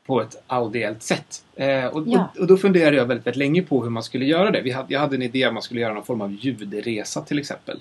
[0.07, 1.44] på ett audiellt sätt.
[1.57, 2.29] Eh, och, Ja.
[2.35, 4.61] och, och då funderade jag väldigt, väldigt länge på hur man skulle göra det.
[4.62, 7.38] Vi hade, jag hade en idé om man skulle göra någon form av ljudresa till
[7.38, 7.81] exempel.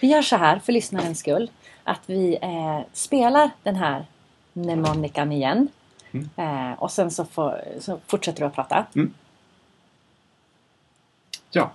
[0.00, 1.50] Vi gör så här för lyssnarens skull.
[1.84, 4.06] Att vi eh, spelar den här
[4.52, 5.68] mnemonikan igen.
[6.12, 6.28] Mm.
[6.36, 8.86] Eh, och sen så, får, så fortsätter du att prata.
[11.50, 11.72] Ja.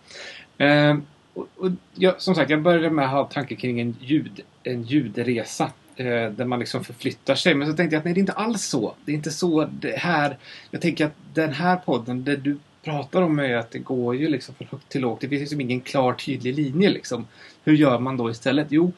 [0.65, 0.97] Eh,
[1.33, 4.83] och, och jag, som sagt, jag började med att ha tankar kring en, ljud, en
[4.83, 5.71] ljudresa.
[5.95, 7.55] Eh, där man liksom förflyttar sig.
[7.55, 8.93] Men så tänkte jag att nej, det är inte alls så.
[9.05, 10.37] Det är inte så det här.
[10.71, 14.29] Jag tänker att den här podden, det du pratar om är att det går ju
[14.29, 15.21] liksom från högt till lågt.
[15.21, 17.27] Det finns liksom ingen klar tydlig linje liksom.
[17.63, 18.67] Hur gör man då istället?
[18.69, 18.91] Jo,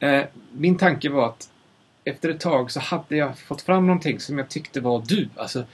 [0.00, 1.50] eh, min tanke var att
[2.04, 5.28] efter ett tag så hade jag fått fram någonting som jag tyckte var du.
[5.36, 5.64] Alltså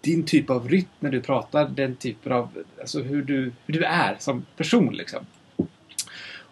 [0.00, 3.84] din typ av rytm när du pratar, den typen av, alltså hur du, hur du
[3.84, 5.26] är som person liksom.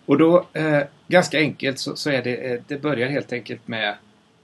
[0.06, 3.94] Och då, eh, ganska enkelt så, så är det, eh, det börjar helt enkelt med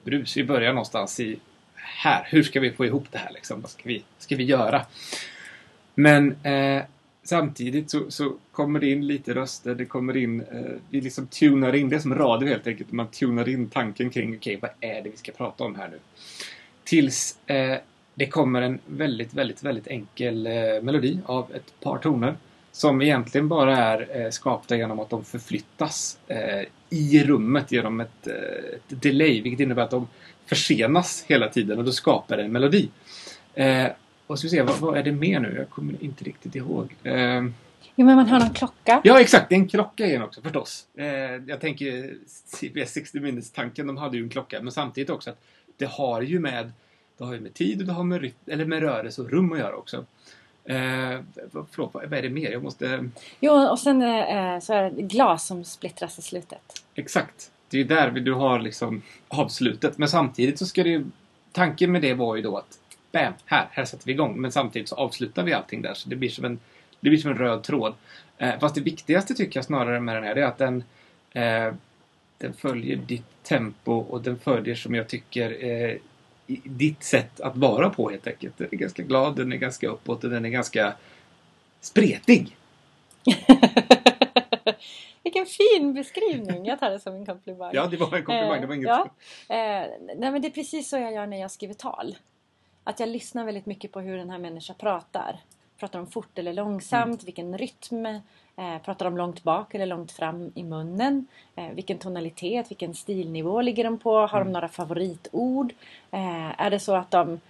[0.05, 0.37] brus.
[0.37, 1.39] Vi börjar någonstans i
[1.75, 2.27] här.
[2.31, 3.61] Hur ska vi få ihop det här liksom?
[3.61, 4.83] Vad ska vi, ska vi göra?
[5.95, 6.83] Men eh,
[7.27, 9.75] samtidigt så, så kommer det in lite röster.
[9.75, 10.61] Det kommer in, eh,
[10.91, 11.89] vi liksom tunar in.
[11.89, 12.93] Det är som radio helt enkelt.
[12.93, 15.99] Man tunar in tanken kring, okej, vad är det vi ska prata om här nu?
[16.85, 17.77] Tills eh,
[18.15, 22.37] det kommer en väldigt, väldigt, väldigt enkel eh, melodi av ett par toner.
[22.73, 28.27] Som egentligen bara är eh, skapta genom att de förflyttas eh, i rummet genom ett,
[28.27, 29.43] eh, ett delay.
[29.43, 30.09] Vilket innebär att de
[30.47, 32.89] försenas hela tiden och då skapar det en melodi.
[33.55, 33.87] Eh,
[34.29, 35.55] så ska vi se, vad, vad är det mer nu?
[35.59, 36.95] Jag kommer inte riktigt ihåg.
[37.03, 37.45] Eh,
[37.99, 39.01] Jo, men man har någon klocka.
[39.05, 39.49] Ja, exakt.
[39.49, 40.87] Det är en klocka igen också förstås.
[40.95, 41.07] Eh,
[41.47, 42.15] jag tänker
[42.47, 44.63] CBS 60 Minutes-tanken, de hade ju en klocka.
[44.63, 45.41] Men samtidigt också att
[45.77, 46.73] det har ju med,
[47.19, 49.59] det har ju med tid och det har med, eller med rörelse och rum att
[49.59, 50.05] göra också.
[50.65, 51.21] Eh,
[51.53, 52.51] vad- förlåt, vad vad är det mer?
[52.51, 53.09] Jag måste...
[53.41, 56.83] Jo, och sen eh, så är det glas som splittras i slutet.
[56.95, 57.51] Exakt.
[57.71, 59.99] Det är ju där du har liksom avslutet.
[59.99, 61.05] Men samtidigt så ska det ju...
[61.53, 62.79] Tanken med det var ju då att
[63.13, 64.41] bam, här, här sätter vi igång.
[64.41, 65.95] Men samtidigt så avslutar vi allting där.
[65.95, 66.59] Så det blir som en,
[67.01, 67.95] det blir som en röd tråd.
[68.39, 70.85] Eh, fast det viktigaste tycker jag snarare med den här det är att den
[71.37, 71.75] Eh,
[72.39, 75.97] den följer ditt tempo och den följer som jag tycker eh,
[76.65, 78.59] ditt sätt att vara på helt enkelt.
[78.59, 80.95] Den är ganska glad, den är ganska uppåt och den är ganska
[81.81, 82.57] spretig.
[85.23, 86.65] Vilken fin beskrivning!
[86.65, 87.71] Jag tar det som en komplimang.
[87.75, 88.61] Ja, det var en komplimang.
[88.61, 88.89] Det var inget...
[88.89, 89.05] Eh,
[89.49, 89.57] ja.
[89.57, 92.17] eh, nej, men det är precis så jag gör när jag skriver tal.
[92.89, 95.41] Att jag lyssnar väldigt mycket på hur den här människan pratar.
[95.79, 97.23] Pratar de fort eller långsamt?
[97.23, 97.25] Mm.
[97.25, 98.07] Vilken rytm?
[98.07, 101.27] Eh, pratar de långt bak eller långt fram i munnen?
[101.57, 102.71] Eh, vilken tonalitet?
[102.71, 104.11] Vilken stilnivå ligger de på?
[104.11, 104.47] Har mm.
[104.47, 105.73] de några favoritord?
[106.11, 107.41] Eh, är det så att de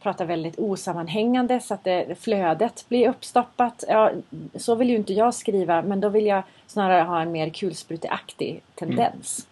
[0.00, 3.84] pratar väldigt osammanhängande så att det, flödet blir uppstoppat?
[3.88, 4.12] Ja,
[4.54, 8.62] så vill ju inte jag skriva men då vill jag snarare ha en mer kulspruteaktig
[8.74, 9.47] tendens.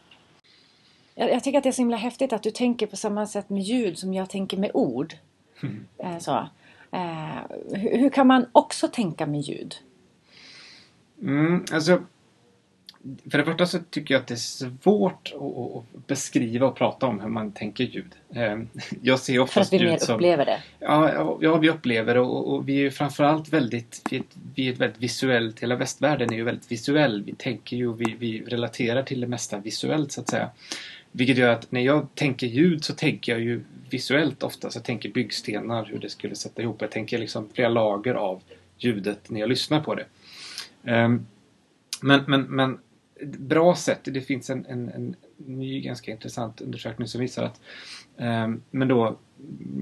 [1.18, 3.50] Jag, jag, tycker att det är så himla häftigt att du tänker på samma sätt
[3.50, 5.14] med ljud som jag tänker med ord.
[5.62, 5.86] Mm.
[5.98, 6.48] Eh, så.
[6.90, 7.36] Eh,
[7.72, 9.74] hur, hur, kan man också tänka med ljud?
[11.22, 12.02] Mm, alltså,
[13.30, 17.20] för det första så tycker jag att det är svårt att, beskriva och prata om
[17.20, 18.14] hur man tänker ljud.
[18.34, 18.58] Eh,
[19.02, 20.62] jag ser oftast För att vi mer upplever det?
[20.78, 24.22] Ja, ja, vi upplever det och, och vi är framförallt väldigt, vi är,
[24.54, 27.22] vi är väldigt visuellt, hela västvärlden är ju väldigt visuell.
[27.24, 30.50] Vi tänker ju, vi, vi relaterar till det mesta visuellt så att säga.
[31.16, 34.70] Vilket gör att när jag tänker ljud så tänker jag ju visuellt ofta.
[34.70, 36.80] Så jag tänker byggstenar, hur det skulle sätta ihop.
[36.80, 38.42] Jag tänker liksom flera lager av
[38.78, 40.04] ljudet när jag lyssnar på det.
[40.82, 41.26] Um,
[42.02, 42.78] men, men, men
[43.38, 44.00] bra sätt.
[44.02, 47.60] Det finns en, en, en ny ganska intressant undersökning som visar att
[48.16, 49.16] um, men då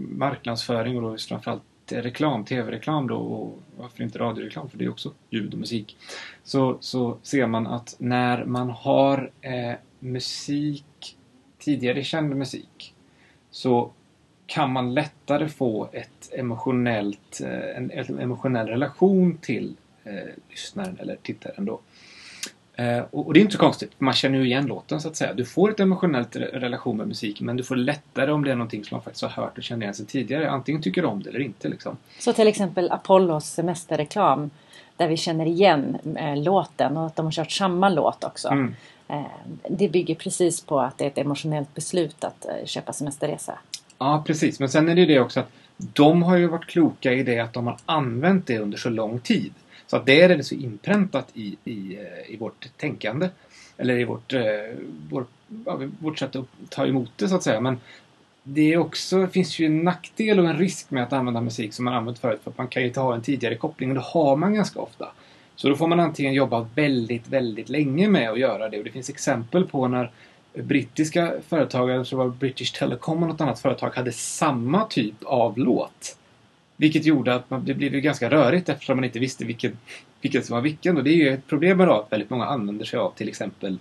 [0.08, 5.12] marknadsföring och då framförallt reklam, tv-reklam då och varför inte radioreklam för det är också
[5.30, 5.96] ljud och musik.
[6.44, 10.84] Så, så ser man att när man har eh, musik
[11.64, 12.94] tidigare känd musik
[13.50, 13.90] så
[14.46, 20.12] kan man lättare få ett emotionellt, eh, en, en emotionell relation till eh,
[20.50, 21.80] lyssnaren eller tittaren då.
[22.76, 25.16] Eh, och, och, det är inte så konstigt, man känner ju igen låten så att
[25.16, 25.34] säga.
[25.34, 28.54] Du får ett emotionellt re relation med musik men du får lättare om det är
[28.54, 30.50] någonting som man faktiskt har hört och känner igen sig tidigare.
[30.50, 31.96] Antingen tycker du om det eller inte liksom.
[32.18, 34.50] Så till exempel Apollos semesterreklam
[34.96, 38.48] där vi känner igen eh, låten och att de har kört samma låt också.
[38.48, 38.74] Mm.
[39.08, 39.24] Eh,
[39.70, 43.58] det bygger precis på att det är ett emotionellt beslut att eh, köpa semesterresa.
[43.98, 44.60] Ja, precis.
[44.60, 47.52] Men sen är det det också att de har ju varit kloka i det att
[47.52, 49.54] de har använt det under så lång tid.
[49.86, 53.28] Så att det är det så inpräntat i, i, eh, i vårt tänkande.
[53.76, 54.34] Eller i vårt,
[55.10, 55.26] vår,
[55.98, 57.60] vårt sätt att ta emot det så att säga.
[57.60, 57.80] Men
[58.42, 61.84] det är också, finns ju en nackdel och en risk med att använda musik som
[61.84, 62.40] man använt förut.
[62.44, 64.80] För att man kan ju inte ha en tidigare koppling och det har man ganska
[64.80, 65.08] ofta.
[65.56, 68.78] Så då får man antingen jobba väldigt, väldigt länge med att göra det.
[68.78, 70.10] Och det finns exempel på när
[70.54, 75.14] brittiska företag, jag tror det var British Telecom och något annat företag, hade samma typ
[75.24, 76.18] av låt.
[76.76, 79.78] Vilket gjorde att man, det blev ju ganska rörigt eftersom man inte visste vilken,
[80.20, 80.96] vilken som var vilken.
[80.96, 83.78] Och det är ju ett problem idag att väldigt många använder sig av till exempel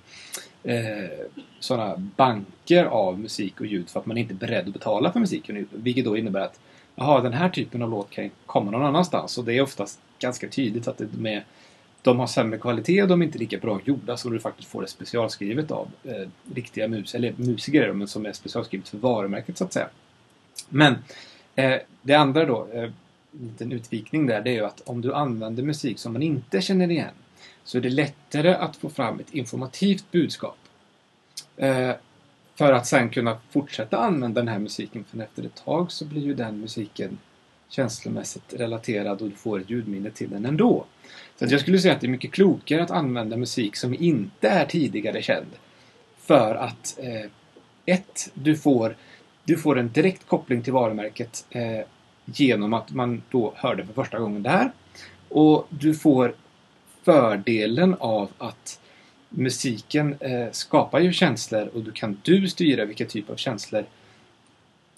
[0.63, 1.27] eh,
[1.59, 5.19] sådana banker av musik och ljud för att man inte är beredd att betala för
[5.19, 5.67] musiken.
[5.71, 6.59] Vilket då innebär att
[6.95, 9.37] jaha, den här typen av låt kan komma någon annanstans.
[9.37, 11.41] Och det är oftast ganska tydligt att det med
[12.03, 14.81] de har sämre kvalitet och de är inte lika bra gjorda som du faktiskt får
[14.81, 19.63] det specialskrivet av eh, riktiga mus eller musiker men som är specialskrivet för varumärket så
[19.63, 19.89] att säga.
[20.69, 20.95] Men
[21.55, 25.13] eh, det andra då, eh, en liten utvikning där, det är ju att om du
[25.13, 27.13] använder musik som man inte känner igen
[27.63, 30.57] så är det lättare att få fram ett informativt budskap.
[31.57, 31.91] Eh,
[32.55, 36.21] för att sen kunna fortsätta använda den här musiken för efter ett tag så blir
[36.21, 37.17] ju den musiken
[37.69, 40.85] känslomässigt relaterad och du får ett ljudminne till den ändå.
[41.49, 44.65] Så jag skulle säga att det är mycket klokare att använda musik som inte är
[44.65, 45.47] tidigare känd.
[46.17, 47.29] För att eh,
[47.85, 48.95] ett, du får,
[49.43, 51.79] du får en direkt koppling till varumärket eh,
[52.25, 54.71] genom att man då hörde för första gången där.
[55.29, 56.35] Och du får
[57.03, 58.79] fördelen av att
[59.29, 63.85] musiken eh, skapar ju känslor och du kan du styra vilka typ av känslor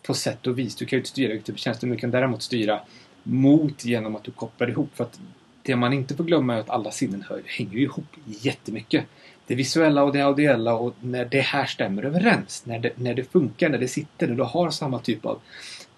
[0.08, 0.75] på sätt och vis.
[0.75, 2.79] Du kan ju inte styra vilka typ av känslor men du kan däremot styra
[3.23, 4.89] mot genom att du kopplar ihop.
[4.93, 5.19] För att
[5.65, 9.06] det man inte får glömma är att alla sinnen hänger ihop jättemycket.
[9.47, 13.32] Det visuella och det audiella och när det här stämmer överens, när det, när det
[13.32, 15.39] funkar, när det sitter, när du har samma typ av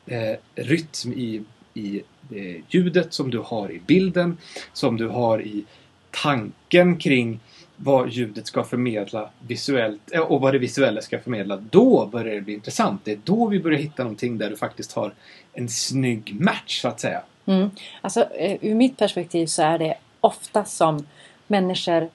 [0.05, 2.01] eh, rytm i, i
[2.31, 4.37] eh, ljudet som du har i bilden,
[4.73, 5.65] som du har i
[6.11, 7.39] tanken kring
[7.75, 11.57] vad ljudet ska förmedla visuellt eh, och vad det visuella ska förmedla.
[11.57, 13.01] Då börjar det bli intressant.
[13.03, 15.13] Det är då vi börjar hitta någonting där du faktiskt har
[15.53, 17.21] en snygg match så att säga.
[17.47, 17.71] Mm.
[18.01, 21.07] Alltså, eh, ur mitt perspektiv så är det ofta som
[21.47, 22.09] människor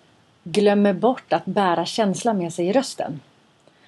[0.44, 3.20] glömmer bort att bära känsla med sig i rösten.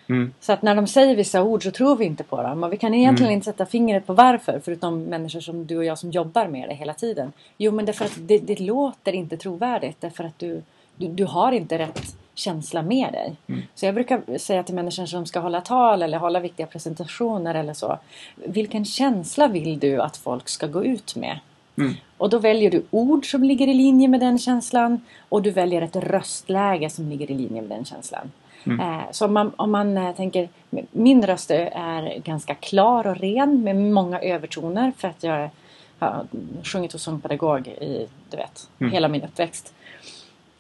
[0.09, 0.33] Mm.
[0.41, 2.65] Så att när de säger vissa ord så tror vi inte på dem.
[2.65, 3.35] Och vi kan egentligen mm.
[3.35, 4.61] inte sätta fingret på varför.
[4.65, 7.33] Förutom människor som du och jag som jobbar med det hela tiden.
[7.59, 10.01] Jo men det är för att det, det låter inte trovärdigt.
[10.01, 10.63] Därför att du,
[10.97, 13.37] du, du har inte rätt känsla med dig.
[13.47, 13.63] Mm.
[13.75, 17.75] Så jag brukar säga till människor som ska hålla tal eller hålla viktiga presentationer eller
[17.75, 17.99] så.
[18.35, 21.39] Vilken känsla vill du att folk ska gå ut med?
[21.77, 21.95] Mm.
[22.19, 25.83] Och då väljer du ord som ligger i linje med den känslan och du väljer
[25.83, 28.31] ett röstläge som ligger i linje med den känslan.
[28.67, 28.81] Mm.
[28.81, 30.49] Eh, så om man, om man eh, tänker,
[30.91, 35.51] min röst är ganska klar och ren med många övertoner för att jag
[35.99, 36.27] har
[36.65, 38.93] sjungit hos sångpedagog i, du vet, Mm.
[38.93, 39.75] hela min uppväxt.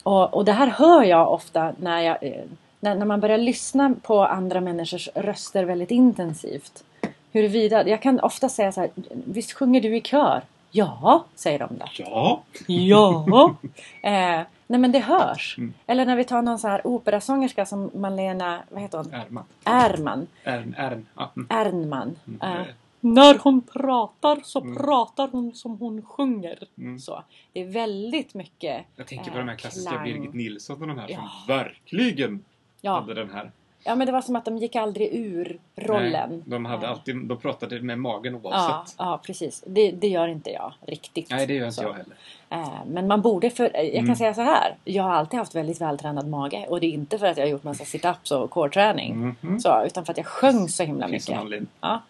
[0.04, 2.44] Och, och det här hör jag ofta när, jag, eh,
[2.80, 6.84] när, när man börjar lyssna på andra människors röster väldigt intensivt.
[7.32, 8.90] Huruvida, jag kan ofta säga så här,
[9.24, 10.42] visst sjunger du i kör?
[10.70, 11.90] Ja, säger de där.
[11.96, 12.42] Ja.
[12.66, 13.24] Ja!
[14.02, 15.54] eh, nej men det hörs.
[15.58, 15.74] Mm.
[15.86, 19.12] Eller när vi tar någon så här operasångerska som Malena, vad heter hon?
[19.14, 19.44] Ärman.
[19.64, 20.26] Ärman.
[20.44, 20.74] Ärn.
[20.78, 21.06] Ärn.
[21.16, 21.30] Ja.
[21.48, 22.16] Ärnman.
[22.26, 22.60] Mm.
[22.60, 22.66] Eh,
[23.04, 24.76] när hon pratar så Mm.
[24.76, 26.58] pratar hon som hon sjunger.
[26.78, 26.98] Mm.
[26.98, 27.22] Så.
[27.52, 30.04] Det är väldigt mycket Jag tänker på de här klassiska klang.
[30.04, 31.16] Birgit Nilsson och de här som
[31.48, 31.54] Ja.
[31.54, 32.44] verkligen
[32.80, 33.00] Ja.
[33.00, 33.50] hade den här.
[33.84, 36.30] ja, men det var som att de gick aldrig ur rollen.
[36.30, 38.94] Nej, de, hade Eh, alltid, de pratade med magen Ja, oavsett.
[38.98, 39.64] ja, precis.
[39.66, 41.30] Det, det gör inte jag riktigt.
[41.30, 41.82] Nej, det gör inte Så.
[41.82, 42.16] jag heller.
[42.50, 44.16] Eh, Men man borde för, jag kan Mm.
[44.16, 44.74] säga så här.
[44.84, 46.66] Jag har alltid haft väldigt vältränad mage.
[46.68, 49.36] Och det är inte för att jag har gjort massa sit-ups och core-träning.
[49.42, 49.60] Mhm.
[49.60, 51.38] Så, utan för att jag sjöng så himla mycket.
[51.80, 52.02] Ja.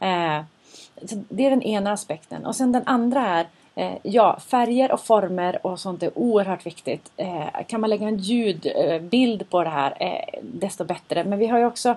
[0.00, 0.36] Det är bra.
[0.36, 2.46] Eh, det är den ena aspekten.
[2.46, 7.12] Och sen den andra är eh, Ja, färger och former och sånt är oerhört viktigt.
[7.16, 11.24] Eh, kan man lägga en ljudbild på det här, eh, desto bättre.
[11.24, 11.88] Men vi har ju också,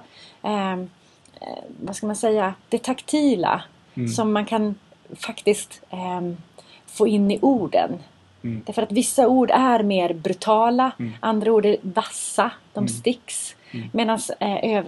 [0.44, 3.64] eh, eh, vad ska man säga, det taktila.
[3.96, 4.08] Mm.
[4.10, 4.76] Som man kan
[5.16, 6.22] faktiskt eh,
[6.86, 8.00] få in i orden.
[8.44, 8.62] Mm.
[8.66, 11.12] Därför att vissa ord är mer brutala, Mm.
[11.20, 12.88] andra ord är vassa, de Mm.
[12.88, 13.56] sticks.
[13.74, 13.90] Mm.
[13.94, 14.84] Medan eh, eh,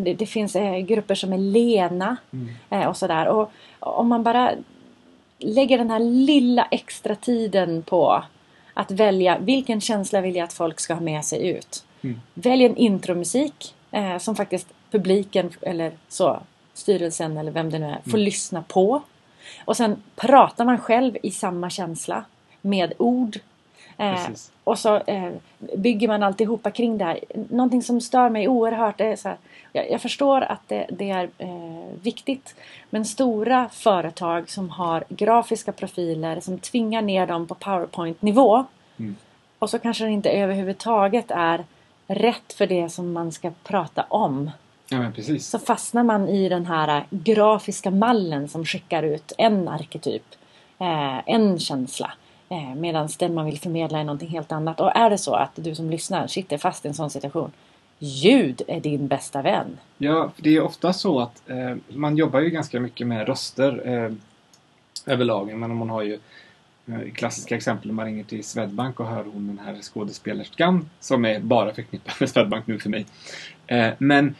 [0.00, 2.48] det, det finns eh, grupper som är lena Mm.
[2.70, 3.26] eh, och sådär.
[3.28, 4.52] Och om man bara
[5.38, 8.22] lägger den här lilla extra tiden på
[8.74, 11.84] att välja vilken känsla vill jag att folk ska ha med sig ut.
[12.02, 12.20] Mm.
[12.34, 16.40] Välj en intromusik eh, som faktiskt publiken eller så,
[16.74, 18.20] styrelsen eller vem det nu är får Mm.
[18.24, 19.02] lyssna på.
[19.64, 22.24] Och sen pratar man själv i samma känsla
[22.60, 23.38] med ord.
[23.98, 24.14] Eh.
[24.66, 27.20] Och så eh, bygger man alltihopa kring det här.
[27.50, 29.36] Någonting som stör mig oerhört är så här,
[29.72, 32.54] jag, jag förstår att det, det är eh, viktigt.
[32.90, 38.64] Men stora företag som har grafiska profiler som tvingar ner dem på powerpoint-nivå.
[38.96, 39.16] Mm.
[39.58, 41.64] Och så kanske det inte överhuvudtaget är
[42.06, 44.50] rätt för det som man ska prata om.
[44.88, 45.12] Ja.
[45.40, 50.34] Så fastnar man i den här grafiska mallen som skickar ut en arketyp.
[50.78, 52.12] Eh, en känsla.
[52.48, 54.80] Eh, Medan den man vill förmedla är någonting helt annat.
[54.80, 57.50] Och är det så att du som lyssnar sitter fast i en sån situation.
[57.98, 59.78] Ljud är din bästa vän.
[59.98, 63.82] Ja, för det är ofta så att eh, man jobbar ju ganska mycket med röster
[63.88, 64.12] eh,
[65.06, 65.54] överlag.
[65.56, 66.18] Men man har ju
[66.86, 71.40] eh, klassiska exempel man ringer till Swedbank och hör hon den här skådespelerskan som är
[71.40, 73.06] bara förknippad med Swedbank nu för mig.
[73.66, 74.34] Eh, men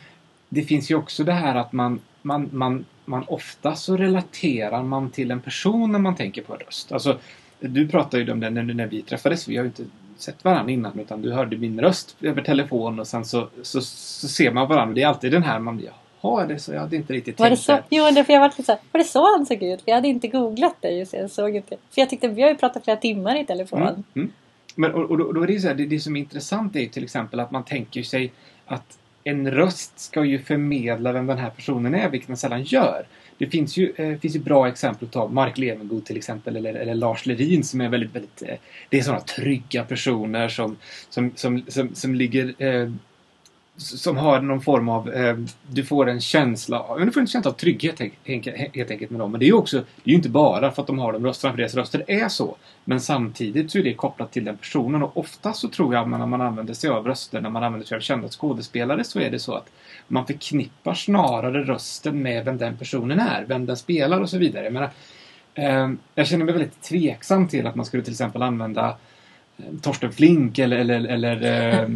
[0.49, 5.11] det finns ju också det här att man, man, man, man ofta så relaterar man
[5.11, 6.93] till en person när man tänker på en röst.
[6.93, 7.19] Alltså,
[7.61, 9.49] du pratade ju om det när, när vi träffades.
[9.49, 9.85] Vi har ju inte
[10.17, 14.29] sett varandra innan utan du hörde min röst över telefon och sen så, så, så
[14.29, 14.95] ser man varandra.
[14.95, 15.91] Det är alltid den här man blir
[16.21, 16.73] Jaha, är det så?
[16.73, 17.79] Jag hade inte riktigt Var det tänkt så?
[17.91, 19.83] Jo, det, för jag var lite så här, var det så han såg ut?
[19.83, 21.09] För jag hade inte googlat det.
[21.09, 21.77] Så jag såg inte.
[21.91, 23.83] För jag tyckte, vi har ju pratat flera timmar i telefon.
[23.83, 24.33] Mm, mm.
[24.75, 26.77] Men, och, och, då, då är det ju så här, det, det som är intressant
[26.77, 28.33] är ju till exempel att man tänker sig
[28.67, 33.07] att en röst ska ju förmedla vem den här personen är, vilket den sällan gör.
[33.39, 36.75] Det finns ju, eh, finns ju bra exempel att ta, Mark Levengood till exempel, eller,
[36.75, 38.43] eller Lars Lerin som är väldigt, väldigt...
[38.43, 38.55] Eh,
[38.89, 40.77] det är sådana trygga personer som,
[41.11, 42.55] som, som, som, som ligger...
[42.59, 42.93] Eh,
[43.77, 45.11] som har någon form av...
[45.11, 45.37] Eh,
[45.71, 47.01] du får en känsla av...
[47.01, 49.31] Du får en känsla av trygghet helt enkelt, helt enkelt med dem.
[49.31, 49.77] Men det är ju också...
[49.77, 52.29] Det är ju inte bara för att de har de rösterna, för deras röster är
[52.29, 52.57] så.
[52.85, 56.09] Men samtidigt så är det kopplat till den personen och ofta så tror jag att
[56.09, 59.31] när man använder sig av röster, när man använder sig av kända skådespelare så är
[59.31, 59.69] det så att
[60.09, 64.65] man förknippar snarare rösten med vem den personen är, vem den spelar och så vidare.
[64.65, 64.91] Jag, menar,
[65.55, 68.97] eh, jag känner mig väldigt tveksam till att man skulle till exempel använda
[69.57, 71.43] eh, Torsten Flink eller, eller, eller
[71.83, 71.89] eh,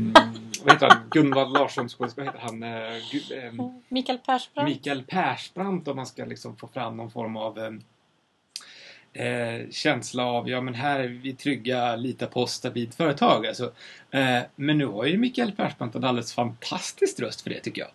[0.65, 0.99] vad heter han?
[1.11, 2.63] Gunvald Larsson vad heter han?
[2.63, 4.69] Eh, Gu- eh, Mikael Persbrandt.
[4.71, 10.49] Mikael Persbrandt om man ska liksom få fram någon form av eh, eh, känsla av
[10.49, 13.47] ja men här är vi trygga, lita på oss, stabilt företag.
[13.47, 13.73] Alltså,
[14.11, 17.91] eh, men nu har ju Mikael Persbrandt en alldeles fantastisk röst för det tycker jag.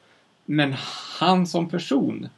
[0.46, 0.74] Men
[1.20, 2.30] han som person,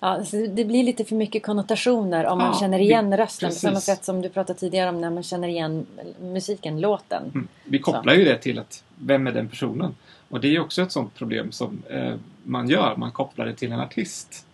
[0.00, 3.46] Ja, så det blir lite för mycket konnotationer om man Ja, känner igen rösten.
[3.46, 3.60] På precis.
[3.62, 5.86] samma sätt som du pratade tidigare om när man känner igen
[6.22, 7.22] musiken, låten.
[7.34, 9.94] mm, vi kopplar ju det till att vem är den personen?
[10.28, 13.72] Och det är också ett sånt problem som eh, man gör, man kopplar det till
[13.72, 14.44] en artist.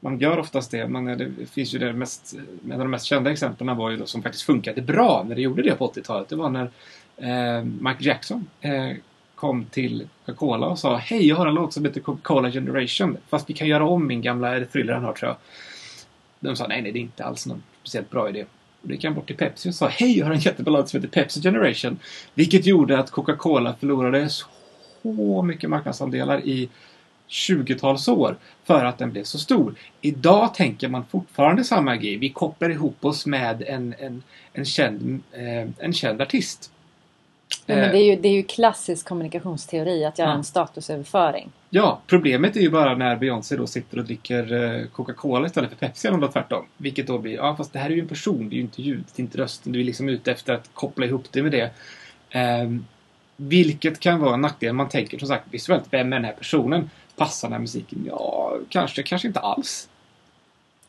[0.00, 0.88] Man gör oftast det.
[0.88, 3.96] Man, är- det finns ju det mest, en av de mest kända exemplen var ju
[3.96, 6.28] då som faktiskt funkade bra när det gjorde det på 80-talet.
[6.28, 6.70] Det var när
[7.16, 8.90] eh, Michael Jackson eh,
[9.42, 13.16] kom till Coca-Cola och sa Hej, jag har en låt som heter Coca-Cola Generation.
[13.28, 15.36] Fast vi kan göra om min gamla thriller han har tror jag.
[16.40, 18.42] De sa nej, nej, det är inte alls någon speciellt bra idé.
[18.82, 20.88] Och då gick han bort till Pepsi och sa Hej, jag har en jättebra låt
[20.88, 21.98] som heter Pepsi Generation.
[22.34, 26.68] Vilket gjorde att Coca-Cola förlorade så mycket marknadsandelar i
[27.28, 29.74] 20-tals år för att den blev så stor.
[30.00, 32.16] Idag tänker man fortfarande samma grej.
[32.16, 36.70] Vi kopplar ihop oss med en, en, en, känd, eh, en känd artist.
[37.66, 40.34] Ja, men det, är ju, det är ju klassisk kommunikationsteori att göra Ja.
[40.34, 41.50] en statusöverföring.
[41.70, 45.76] Ja, problemet är ju bara när Beyoncé då sitter och dricker eh, Coca-Cola istället för
[45.76, 46.64] Pepsi eller något tvärtom.
[46.76, 48.82] Vilket då blir, ja fast det här är ju en person, det är ju inte
[48.82, 49.72] ljudet, det är inte rösten.
[49.72, 51.70] Du är liksom ute efter att koppla ihop det med det.
[52.30, 52.86] Ehm,
[53.36, 54.72] vilket kan vara en nackdel.
[54.72, 56.90] Man tänker som sagt visuellt, vem är den här personen?
[57.16, 58.04] Passar den här musiken?
[58.08, 59.88] Ja, kanske, kanske inte alls.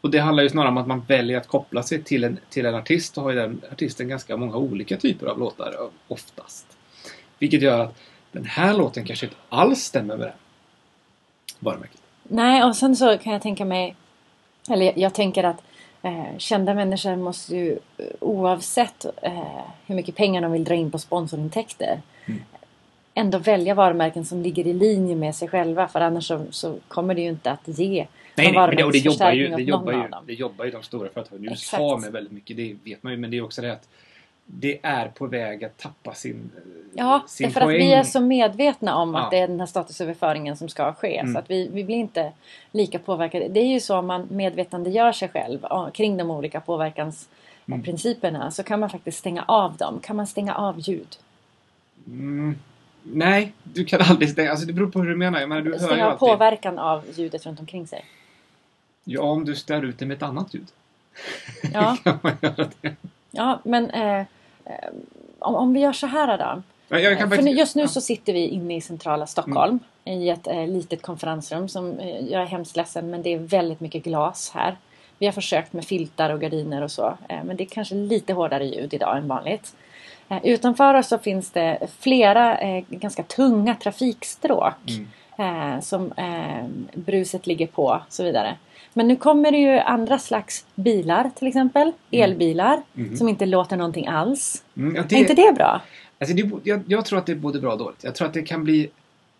[0.04, 2.66] Och det handlar ju snarare om att man väljer att koppla sig till en, till
[2.66, 5.76] en artist och har ju den artisten ganska många olika typer av låtar
[6.08, 6.66] oftast.
[7.40, 7.96] Vilket gör att
[8.32, 10.36] den här låten kanske inte alls stämmer med den
[11.60, 12.02] varumärket.
[12.24, 13.96] Nej, och sen så kan jag tänka mig...
[14.70, 15.64] Eller jag, jag tänker att
[16.02, 20.92] eh, kända människor måste ju eh, oavsett eh, hur mycket pengar de vill dra in
[20.92, 22.42] på sponsorintäkter Mm.
[23.14, 25.88] Ändå välja varumärken som ligger i linje med sig själva.
[25.88, 28.92] För annars så, så kommer det ju inte att ge Nej, nej men det, och
[28.92, 32.12] det jobbar ju, det jobbar ju, det jobbar ju de stora företagen i USA med
[32.12, 32.58] väldigt mycket.
[32.58, 33.18] Det vet man ju.
[33.20, 33.88] Men det är också det att
[34.46, 36.62] det är på väg att tappa sin, eh,
[36.94, 37.78] Ja, sin därför att poäng.
[37.78, 39.20] vi är så medvetna om Ja.
[39.20, 41.18] att det är den här statusöverföringen som ska ske.
[41.18, 41.34] Mm.
[41.34, 42.32] Så att vi, vi blir inte
[42.72, 43.48] lika påverkade.
[43.48, 48.80] Det är ju så om man medvetandegör sig själv kring de olika påverkansprinciperna så kan
[48.80, 50.00] man faktiskt stänga av dem.
[50.04, 51.18] Kan man stänga av ljud?
[52.08, 52.56] Mm,
[53.04, 54.52] nej, du kan aldrig stänga.
[54.52, 55.40] Alltså det beror på hur du menar.
[55.40, 56.20] Jag menar du hör Stänga av alltid.
[56.20, 58.06] påverkan av ljudet runt omkring sig.
[59.04, 60.68] Ja, om du stör ut det med ett annat ljud.
[61.74, 62.96] Ja, kan man göra det.
[63.32, 64.26] ja men eh, eh,
[65.40, 66.62] om, om vi gör så här då.
[67.18, 71.02] Kan För just nu så sitter vi inne i centrala Stockholm i ett eh, litet
[71.02, 74.78] konferensrum som eh, jag är hemskt ledsen men det är väldigt mycket glas här.
[75.18, 78.34] Vi har försökt med filtar och gardiner och så eh, men det är kanske lite
[78.34, 79.76] hårdare ljud idag än vanligt.
[80.36, 84.74] Eh, utanför oss så finns det flera eh, ganska tunga trafikstråk
[85.38, 85.74] Mm.
[85.76, 86.14] eh, som
[86.94, 88.56] bruset ligger på och så vidare.
[88.94, 91.92] Men nu kommer det ju andra slags bilar till exempel.
[92.12, 93.18] Elbilar Mm.
[93.18, 94.64] som inte låter någonting alls.
[94.78, 95.82] Mm, ja, Är inte det bra?
[96.20, 98.04] Alltså det, jag, jag tror att det är både bra och dåligt.
[98.04, 98.90] Jag tror att det kan bli,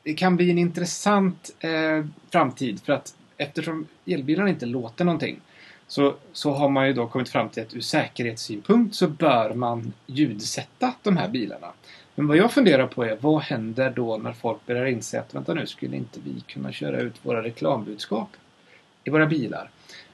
[0.04, 5.40] det kan bli en intressant eh, framtid för att eftersom elbilarna inte låter någonting
[5.88, 9.94] så, så har man ju då kommit fram till att ur säkerhetssynpunkt så bör man
[10.06, 11.68] ljudsätta de här bilarna.
[12.16, 15.54] Men vad jag funderar på är vad händer då när folk börjar inse att vänta
[15.54, 18.30] nu, skulle inte vi kunna köra ut våra reklambudskap
[19.04, 19.70] i våra bilar?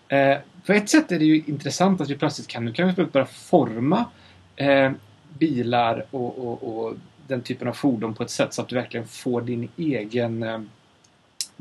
[0.08, 3.05] Eh, på ett sätt är det ju intressant att vi plötsligt kan, nu kan vi
[3.05, 4.05] börja forma
[4.55, 4.91] eh,
[5.39, 6.93] bilar och, och, och
[7.27, 10.62] den typen av fordon på ett sätt så att du verkligen får din egen eh,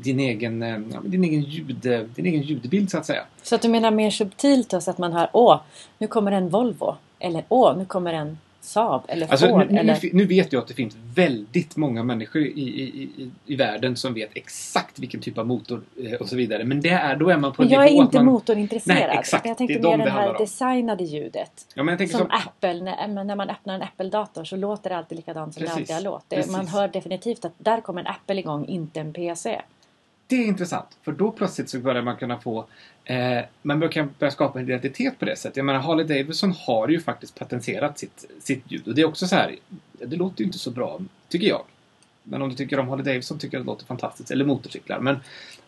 [0.03, 3.23] din egen, eh, ja, din egen, ljud, din egen ljudbild så att säga.
[3.43, 5.59] Så att du menar mer subtilt då, så att man hör åh,
[5.97, 6.95] nu kommer en Volvo.
[7.19, 9.59] Eller åh, nu kommer en Saab eller Alltså, Ford.
[9.59, 10.13] nu, nu, eller...
[10.13, 14.13] nu vet jag att det finns väldigt många människor i, i, i, i världen som
[14.13, 16.63] vet exakt vilken typ av motor eh, och så vidare.
[16.63, 18.25] Men det är, då är man på en jag är inte man...
[18.25, 18.97] motorintresserad.
[18.97, 19.45] Nej, exakt.
[19.45, 21.67] Jag tänkte Det mer det det här designade ljudet.
[21.73, 25.53] Ja, Som som, Apple, när, när man öppnar en Apple-dator så låter det alltid likadant
[25.53, 26.51] som Precis, det alltid har låtit.
[26.51, 29.61] Man hör definitivt att där kommer en Apple igång, inte en PC.
[30.29, 32.65] Det är intressant, för då plötsligt så börjar man kunna få
[33.05, 35.57] eh, man börjar, kan börja skapa en identitet på det sättet.
[35.57, 38.87] Jag menar, Harley Davidson har ju faktiskt patenterat sitt, sitt ljud.
[38.87, 39.55] Och det är också så här,
[39.91, 41.61] det låter ju inte så bra, tycker jag.
[42.23, 44.31] Men om du tycker om Harley Davidson tycker jag det låter fantastiskt.
[44.31, 44.99] Eller motorcyklar.
[44.99, 45.19] Men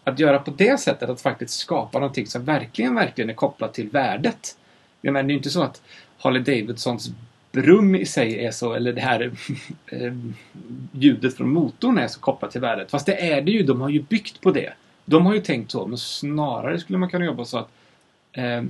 [0.03, 3.89] att göra på det sättet, att faktiskt skapa någonting som verkligen, verkligen är kopplat till
[3.89, 4.57] värdet.
[5.01, 5.81] Jag menar, det är ju inte så att
[6.17, 7.11] Harley Davidsons
[7.51, 9.21] brum i sig är så, eller det här
[9.85, 10.13] eh,
[10.91, 12.91] ljudet från motorn är så kopplat till värdet.
[12.91, 14.73] Fast det är det ju, de har ju byggt på det.
[15.05, 17.69] De har ju tänkt så, men snarare skulle man kunna jobba så att
[18.31, 18.63] eh,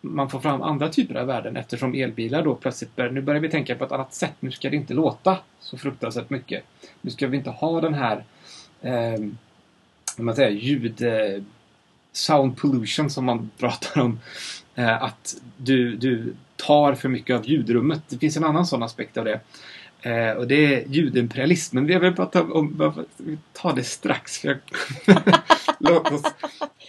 [0.00, 3.48] man får fram andra typer av värden eftersom elbilar då plötsligt börjar, nu börjar vi
[3.48, 4.34] tänka på ett annat sätt.
[4.40, 6.64] Nu ska det inte låta så fruktansvärt mycket.
[7.00, 8.24] Nu ska vi inte ha den här
[8.80, 9.20] eh,
[10.16, 11.42] man säger, ljud eh,
[12.16, 14.20] sound pollution som man pratar om.
[14.74, 18.02] Eh, att du, du tar för mycket av ljudrummet.
[18.08, 19.40] Det finns en annan sån aspekt av det.
[20.00, 21.76] Eh, och det är ljudimperialism.
[21.76, 24.38] Men vi vill bara om, vi tar det strax.
[24.38, 24.58] För jag,
[25.78, 26.22] låt oss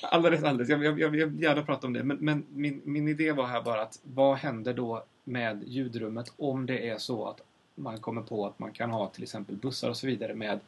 [0.02, 0.70] alldeles, alldeles.
[0.70, 2.04] Jag, jag, jag vill gärna prata om det.
[2.04, 6.66] Men, men min, min idé var här bara att vad händer då med ljudrummet om
[6.66, 7.42] det är så att
[7.76, 10.60] man kommer på att man kan ha till exempel bussar och så vidare med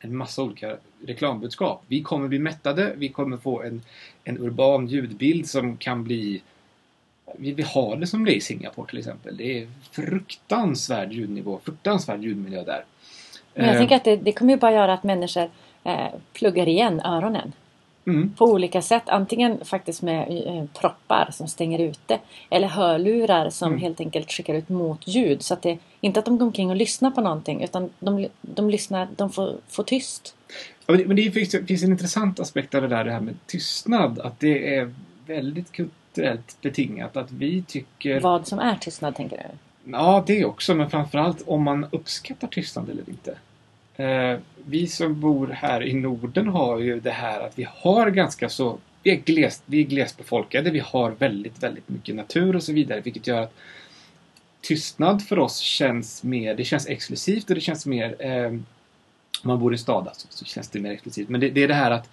[0.00, 0.76] en massa olika
[1.06, 1.82] reklambudskap.
[1.88, 3.82] Vi kommer bli mättade, vi kommer få en,
[4.24, 6.42] en urban ljudbild som kan bli
[7.38, 9.36] vi, vi har det som det är i Singapore till exempel.
[9.36, 12.84] Det är fruktansvärd ljudnivå, fruktansvärd ljudmiljö där.
[13.54, 15.50] Men jag Eh, tänker att det, det kommer ju bara göra att människor
[15.84, 17.52] eh, pluggar igen öronen.
[18.06, 18.32] mm.
[18.38, 19.08] På olika sätt.
[19.08, 22.18] Antingen faktiskt med eh, proppar som stänger ute.
[22.50, 23.80] Eller hörlurar som Mm.
[23.80, 25.42] helt enkelt skickar ut motljud.
[25.42, 27.64] Så att det inte att de går omkring och lyssnar på någonting.
[27.64, 30.34] Utan de, de lyssnar, de får, får tyst.
[30.48, 30.54] Ja,
[30.86, 33.34] Men det, men det finns, finns en intressant aspekt av det där det här med
[33.46, 34.18] tystnad.
[34.18, 34.94] Att det är
[35.26, 37.16] väldigt kulturellt betingat.
[37.16, 38.20] Att vi tycker...
[38.20, 39.58] Vad som är tystnad tänker du?
[39.92, 40.74] Ja, det också.
[40.74, 43.38] Men framförallt om man uppskattar tystnad eller inte.
[43.96, 48.48] Eh, vi som bor här i Norden har ju det här att vi har ganska
[48.48, 48.78] så...
[49.02, 50.70] Vi är, glest, vi är glesbefolkade.
[50.70, 53.00] Vi har väldigt, väldigt mycket natur och så vidare.
[53.00, 53.54] Vilket gör att
[54.66, 56.54] tystnad för oss känns mer...
[56.54, 58.16] Det känns exklusivt och det känns mer...
[58.18, 58.48] Eh,
[59.42, 61.28] om man bor i stad alltså, så känns det mer exklusivt.
[61.28, 62.10] Men det, det är det här att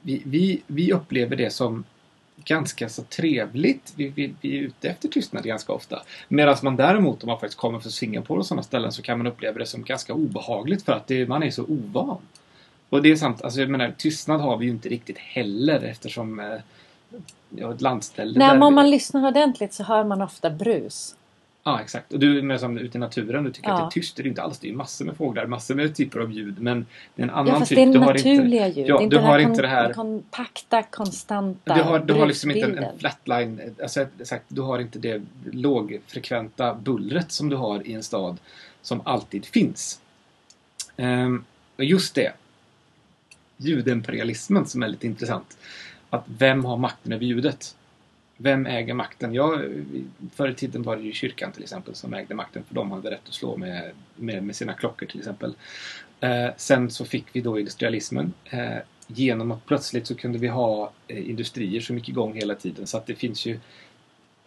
[0.00, 1.84] vi, vi, vi upplever det som
[2.44, 3.92] ganska så trevligt.
[3.96, 6.02] Vi, vi, vi är ute efter tystnad ganska ofta.
[6.28, 9.26] Medan man däremot, om man faktiskt kommer från Singapore och sådana ställen, så kan man
[9.26, 12.18] uppleva det som ganska obehagligt för att det, man är så ovan.
[12.88, 16.40] Och det är sant, alltså jag menar, tystnad har vi ju inte riktigt heller eftersom
[16.40, 16.46] eh,
[17.50, 21.16] ja, ett landställe Nej, men om man lyssnar ordentligt så hör man ofta brus.
[21.66, 22.12] Ja, exakt.
[22.12, 23.74] Och du är som ute i naturen, du tycker Ja.
[23.74, 24.16] att det är tyst.
[24.16, 24.58] Det är inte alls.
[24.58, 26.60] Det är massor med fåglar, massor med typer av ljud.
[26.60, 27.76] Men det är en annan Ja, fast typ.
[27.76, 28.86] det är du har inte, naturliga ljud.
[28.88, 29.92] Ja, det är inte du har inte det här...
[29.92, 34.78] kompakta, konstanta Du har, du har liksom inte en, en flatline, alltså exakt, du har
[34.78, 38.36] inte det lågfrekventa bullret som du har i en stad
[38.82, 40.00] som alltid finns.
[40.96, 41.44] Ehm,
[41.76, 42.32] och just det,
[43.56, 45.56] ljudimperialismen som är lite intressant.
[46.10, 47.74] Att vem har makten över ljudet?
[48.36, 49.34] Vem äger makten?
[49.34, 49.60] Ja,
[50.34, 53.10] förr i tiden var det ju kyrkan till exempel som ägde makten för de hade
[53.10, 55.54] rätt att slå med, med, med sina klockor till exempel.
[56.20, 58.32] Eh, sen så fick vi då industrialismen.
[58.44, 62.86] Eh, genom att plötsligt så kunde vi ha eh, industrier som gick igång hela tiden.
[62.86, 63.60] Så att det finns ju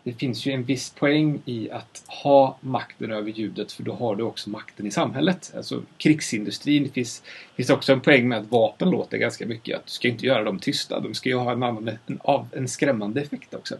[0.08, 4.16] det finns ju en viss poäng i att ha makten över ljudet för då har
[4.16, 5.53] du också makten i samhället.
[5.58, 7.24] Alltså krigsindustrin, det finns,
[7.55, 9.76] finns också en poäng med att vapen låter ganska mycket.
[9.76, 12.47] Att du ska inte göra dem tysta, de ska ju ha en, annan, en, av,
[12.55, 13.76] en skrämmande effekt också.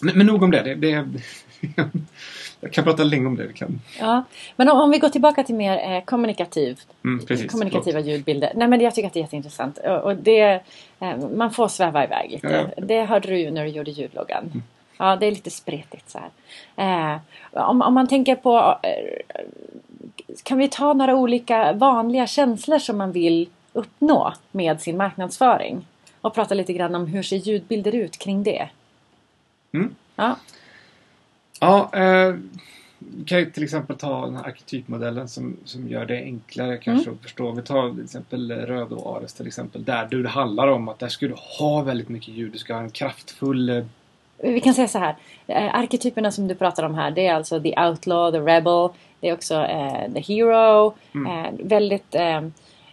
[0.00, 0.62] Men, men nog om det.
[0.62, 1.06] det, det
[2.60, 3.52] jag kan prata länge om det.
[3.52, 4.24] Kan, Ja,
[4.56, 8.52] men om, om vi går tillbaka till mer eh, kommunikativ, mm, precis, kommunikativa ljudbilder.
[8.54, 9.78] Nej men jag tycker att det är jätteintressant.
[9.78, 10.60] Och, och det,
[11.00, 12.46] eh, man får sväva iväg lite.
[12.46, 12.84] Ja, ja.
[12.84, 14.62] Det hörde du ju när du gjorde ljudloggan.
[15.02, 17.14] Ja, det är lite spretigt så här.
[17.14, 18.78] Eh, om, om man tänker på...
[18.82, 19.40] Eh,
[20.42, 25.86] kan vi ta några olika vanliga känslor som man vill uppnå med sin marknadsföring?
[26.20, 28.68] Och prata lite grann om hur ser ljudbilder ut kring det?
[29.72, 29.94] Mm.
[30.16, 30.36] Ja,
[31.60, 32.34] Ja, eh,
[32.98, 37.08] vi kan ju till exempel ta den här arketypmodellen som, som gör det enklare kanske
[37.08, 37.14] Mm.
[37.18, 37.50] att förstå.
[37.50, 39.84] Vi tar till exempel Röd och Ares till exempel.
[39.84, 42.52] Där du, det handlar om att där ska du ha väldigt mycket ljud.
[42.52, 43.84] Du ska ha en kraftfull...
[44.42, 45.16] Vi kan säga så här.
[45.46, 48.88] Eh, arketyperna som du pratar om här det är alltså the outlaw, the rebel.
[49.20, 50.94] Det är också eh, the hero.
[51.14, 51.44] Mm.
[51.46, 52.36] Eh, väldigt eh,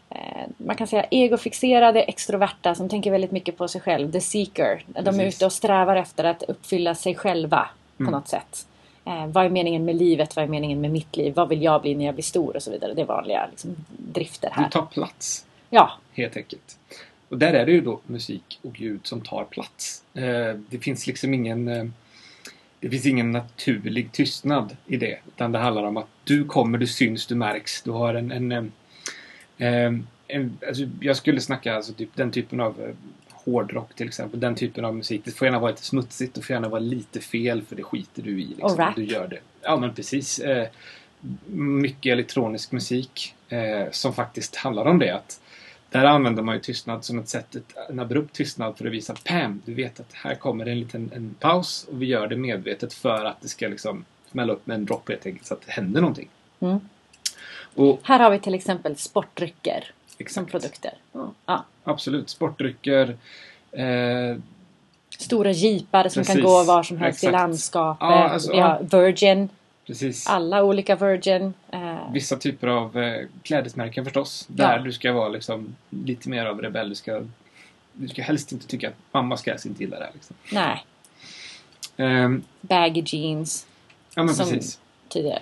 [0.10, 4.12] eh, man kan säga egofixerade, extroverta som tänker väldigt mycket på sig själv.
[4.12, 4.84] The seeker.
[4.88, 5.36] De är Precis.
[5.36, 8.12] ute och strävar efter att uppfylla sig själva på Mm.
[8.14, 8.68] något sätt.
[9.06, 10.36] Eh, vad är meningen med livet?
[10.36, 11.34] Vad är meningen med mitt liv?
[11.36, 12.56] Vad vill jag bli när jag blir stor?
[12.56, 12.94] Och så vidare.
[12.94, 14.70] Det är vanliga liksom, drifter du här.
[14.70, 16.78] tar plats, Ja, helt enkelt.
[17.30, 20.04] Och där är det ju då musik och ljud som tar plats.
[20.14, 21.68] Eh, det finns liksom ingen...
[21.68, 21.86] Eh,
[22.82, 25.20] det finns ingen naturlig tystnad i det.
[25.28, 27.82] Utan det handlar om att du kommer, du syns, du märks.
[27.82, 28.32] Du har en...
[28.32, 28.72] en, en,
[29.58, 32.96] en, en alltså jag skulle snacka alltså typ den typen av eh,
[33.32, 34.40] hårdrock till exempel.
[34.40, 35.22] Den typen av musik.
[35.26, 36.36] Det får gärna vara lite smutsigt.
[36.36, 38.46] Det får gärna vara lite fel för det skiter du i.
[38.46, 38.66] Liksom.
[38.66, 38.96] Och rap.
[38.96, 39.40] Du gör det.
[39.62, 40.40] Ja men precis.
[40.40, 40.68] Eh,
[41.56, 45.16] mycket elektronisk musik eh, som faktiskt handlar om det.
[45.16, 45.42] Att
[45.90, 47.56] där använder man ju tystnad som ett sätt,
[47.90, 51.36] en abrupt tystnad för att visa Pam, du vet att här kommer en liten en
[51.40, 54.86] paus och vi gör det medvetet för att det ska liksom smälla upp med en
[54.86, 56.30] dropp helt enkelt så att det händer någonting.
[56.60, 56.80] Mm.
[57.76, 60.94] Och här har vi till exempel sportdrycker som exakt, produkter.
[61.12, 61.34] Ja.
[61.46, 61.66] Ja.
[61.84, 62.30] absolut.
[62.30, 63.18] Sportdrycker,
[63.72, 64.38] eh,
[65.18, 66.46] Stora jeepar som kan Precis.
[66.46, 67.42] gå var som helst i Exakt.
[67.42, 68.08] landskapet.
[68.10, 69.50] Ja, alltså, vi har Virgin.
[69.90, 70.28] Precis.
[70.28, 71.54] Alla olika Virgin.
[71.72, 74.46] Eh, Vissa typer av eh, klädesmärken förstås.
[74.48, 74.84] Där Ja.
[74.84, 76.90] du ska vara liksom lite mer av rebell.
[76.90, 77.22] Du ska,
[77.94, 80.12] du ska helst inte tycka att mamma ska inte gilla det här.
[80.14, 80.36] Liksom.
[80.52, 80.86] nej,
[81.98, 83.68] Ehm, baggy jeans.
[84.16, 84.80] ja men precis.
[85.08, 85.40] Tidigare.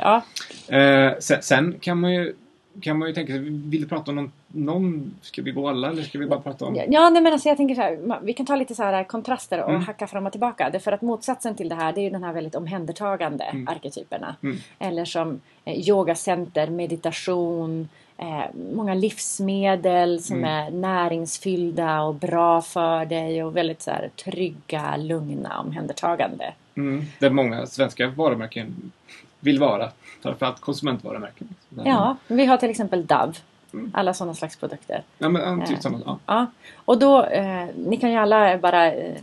[0.70, 0.76] Ja.
[0.78, 2.36] Eh, sen, sen kan man ju
[2.82, 5.90] kan man ju tänka sig, vill du prata om någon, någon, ska vi gå alla
[5.90, 6.76] eller ska vi bara prata om?
[6.90, 8.20] Ja, nej, men alltså jag tänker så här.
[8.24, 9.82] Vi kan ta lite så här kontraster och Mm.
[9.84, 10.70] hacka fram och tillbaka.
[10.70, 13.68] Därför att motsatsen till det här det är ju den här väldigt omhändertagande Mm.
[13.68, 14.36] arketyperna.
[14.44, 14.58] Mm.
[14.80, 18.44] Eller som eh, yogacenter, meditation, eh,
[18.76, 20.50] många livsmedel som Mm.
[20.50, 26.54] är näringsfyllda och bra för dig och väldigt så här trygga, lugna, omhändertagande.
[26.76, 28.92] Mm, där många svenska varumärken
[29.40, 29.90] vill vara.
[30.22, 31.48] Framförallt konsumentvarumärken.
[31.86, 33.34] Ja, vi har till exempel Dove.
[33.78, 33.92] Mm.
[33.94, 35.04] Alla sådana slags produkter.
[35.18, 36.20] Ja, men, typ Eh, samma, ja.
[36.26, 36.46] Ja,
[36.86, 39.16] och då, eh, ni kan ju alla bara, eh,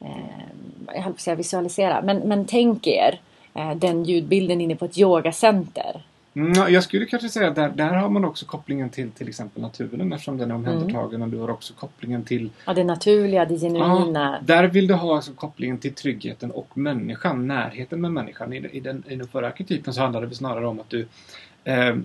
[0.00, 0.08] eh,
[0.86, 3.20] jag höll på att säga visualisera, men, men tänk er
[3.54, 6.02] eh, den ljudbilden inne på ett yogacenter.
[6.36, 9.28] Mm, ja, jag skulle kanske säga att där, där har man också kopplingen till till
[9.28, 13.44] exempel naturen eftersom den är omhändertagen och du har också kopplingen till Ja, det naturliga,
[13.44, 14.38] det genuina.
[14.42, 18.52] Där vill du ha alltså kopplingen till tryggheten och människan, närheten med människan.
[18.52, 21.06] I, i, den, I den förra arketypen så handlar det snarare om att du
[21.64, 21.96] eh,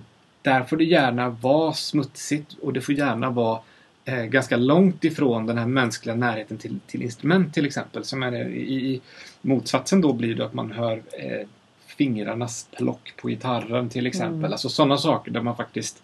[0.42, 3.60] Där får det gärna vara smutsigt och det får gärna vara
[4.04, 8.04] eh, ganska långt ifrån den här mänskliga närheten till, till instrument till exempel.
[8.04, 9.00] Som är i, i
[9.40, 11.48] motsatsen då blir det att man hör eh,
[11.86, 14.38] fingrarnas plock på gitarren till exempel.
[14.38, 14.52] Mm.
[14.52, 16.02] Alltså sådana saker där man faktiskt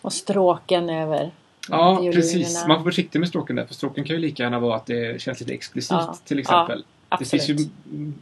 [0.00, 1.30] Och stråken över
[1.68, 2.54] Ja, precis.
[2.54, 3.66] Man får vara försiktig med stråken där.
[3.66, 6.78] För stråken kan ju lika gärna vara att det känns lite explicit Ja, till exempel.
[6.78, 7.44] det Absolut.
[7.44, 7.68] finns ju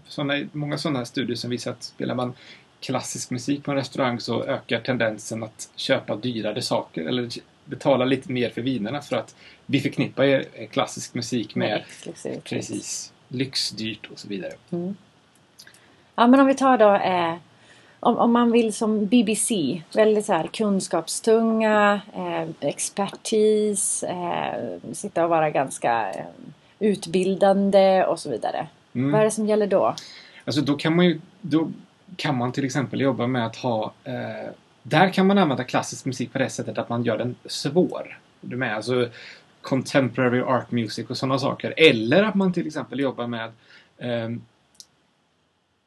[0.07, 2.35] såna, många sådana studier som visar att spelar man
[2.81, 7.29] klassisk musik på en restaurang så ökar tendensen att köpa dyrare saker eller
[7.65, 9.35] betala lite mer för vinerna för att
[9.67, 14.53] vi förknippar klassisk musik Med med precis lyxdyrt och så vidare.
[14.71, 14.97] Mm.
[16.15, 17.35] Ja men om vi tar då eh,
[18.01, 25.31] om, om man vill som BBC, väldigt så här kunskapstunga, eh, expertis, eh, sitta och
[25.31, 26.25] vara ganska eh,
[26.79, 28.67] utbildande och så vidare.
[28.95, 29.13] Mm.
[29.13, 29.95] Vad är det som gäller då?
[30.45, 31.71] Alltså då kan man ju då
[32.17, 34.51] kan man till exempel jobba med att ha eh,
[34.83, 38.19] Där kan man använda klassisk musik på det sättet att man gör den svår.
[38.41, 38.77] Du med?
[38.77, 39.09] Alltså
[39.61, 41.75] Contemporary art music och sådana saker.
[41.77, 43.53] Eller att man till exempel jobbar med
[43.99, 44.31] eh,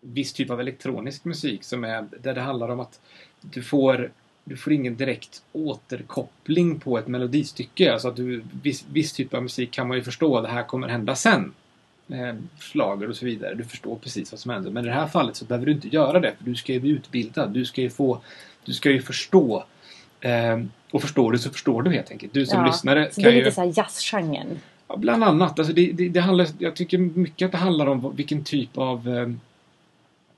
[0.02, 3.00] viss typ av elektronisk musik som är där det handlar om att
[3.42, 4.12] du får
[4.44, 7.94] du får ingen direkt återkoppling på ett melodistycke.
[7.94, 10.88] Alltså att du, viss, viss typ av musik kan man ju förstå, det här kommer
[10.88, 11.54] hända sen
[12.14, 13.56] eh, slager och så vidare.
[13.56, 14.72] Du förstår precis vad som händer.
[14.72, 16.34] Men i det här fallet så behöver du inte göra det.
[16.38, 17.52] För du ska ju bli utbildad.
[17.52, 18.22] Du ska ju få
[18.66, 19.64] Du ska ju förstå.
[20.22, 20.60] Eh,
[20.92, 22.34] och förstår du så förstår du helt enkelt.
[22.34, 23.52] Du som Ja, lyssnare Så det kan är lite ju...
[23.52, 24.60] så här jazzgenren.
[24.88, 25.60] Ja, bland annat.
[25.60, 29.10] Alltså det, det, det handlar, jag tycker mycket att det handlar om vilken typ av...
[29.10, 29.30] Eh,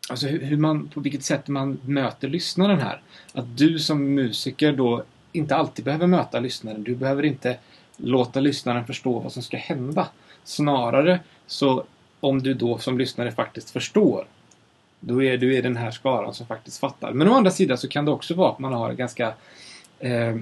[0.09, 3.01] alltså hur man, på vilket sätt man möter lyssnaren här.
[3.33, 6.83] Att du som musiker då inte alltid behöver möta lyssnaren.
[6.83, 7.57] Du behöver inte
[7.97, 10.07] låta lyssnaren förstå vad som ska hända.
[10.43, 11.83] Snarare så
[12.19, 14.27] om du då som lyssnare faktiskt förstår.
[14.99, 17.13] Då är du i den här skaran som faktiskt fattar.
[17.13, 19.33] Men å andra sidan så kan det också vara att man har ganska
[19.99, 20.35] eh,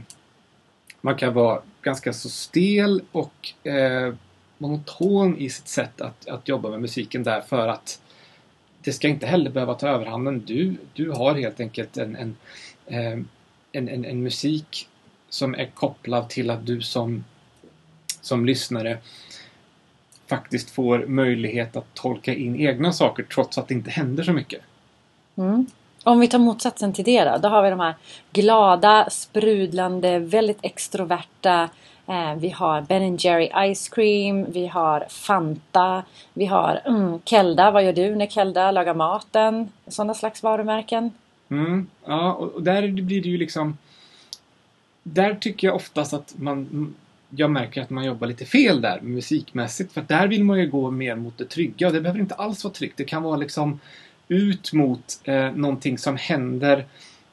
[1.02, 4.14] man kan vara ganska så stel och eh,
[4.58, 8.02] monoton i sitt sätt att, att jobba med musiken där för att
[8.84, 10.43] det ska inte heller behöva ta överhanden.
[10.45, 12.36] Du, du har helt enkelt en, en,
[12.86, 13.20] eh,
[13.72, 14.88] en, en, en musik
[15.30, 17.24] som är kopplad till att du som,
[18.22, 18.97] som lyssnare
[20.32, 24.61] faktiskt får möjlighet att tolka in egna saker trots att det inte händer så mycket.
[25.38, 25.65] Mm.
[26.03, 27.38] Om vi tar motsatsen till det då.
[27.38, 27.95] Då har vi de här
[28.32, 31.69] glada, sprudlande, väldigt extroverta.
[32.07, 34.51] Eh, vi har Ben Jerry Ice Cream.
[34.51, 36.03] Vi har Fanta.
[36.34, 37.71] Vi har mm, Kelda.
[37.71, 39.69] Vad gör du när Kelda lagar maten?
[39.88, 41.11] Sådana slags varumärken.
[41.49, 43.77] Mm, ja, och där blir det ju liksom...
[45.03, 46.93] Där tycker jag oftast att man...
[47.36, 49.93] Jag märker att man jobbar lite fel där musikmässigt.
[49.93, 51.88] För där vill man ju gå mer mot det trygga.
[51.88, 52.97] Och det behöver inte alls vara tryggt.
[52.97, 53.79] Det kan vara liksom
[54.27, 56.86] ut mot eh, någonting som händer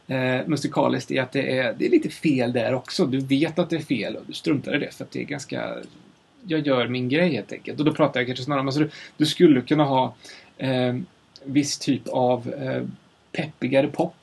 [0.07, 3.07] eh, musikaliskt i att det är, det är lite fel där också.
[3.07, 5.25] Du vet att det är fel och du struntar i det för att det är
[5.25, 5.75] ganska...
[6.43, 7.79] Jag gör min grej helt enkelt.
[7.79, 8.67] Och då pratar jag kanske snarare om...
[8.67, 10.15] Alltså du, du skulle kunna ha
[10.57, 10.97] eh,
[11.45, 12.83] viss typ av eh,
[13.33, 14.15] peppigare pop.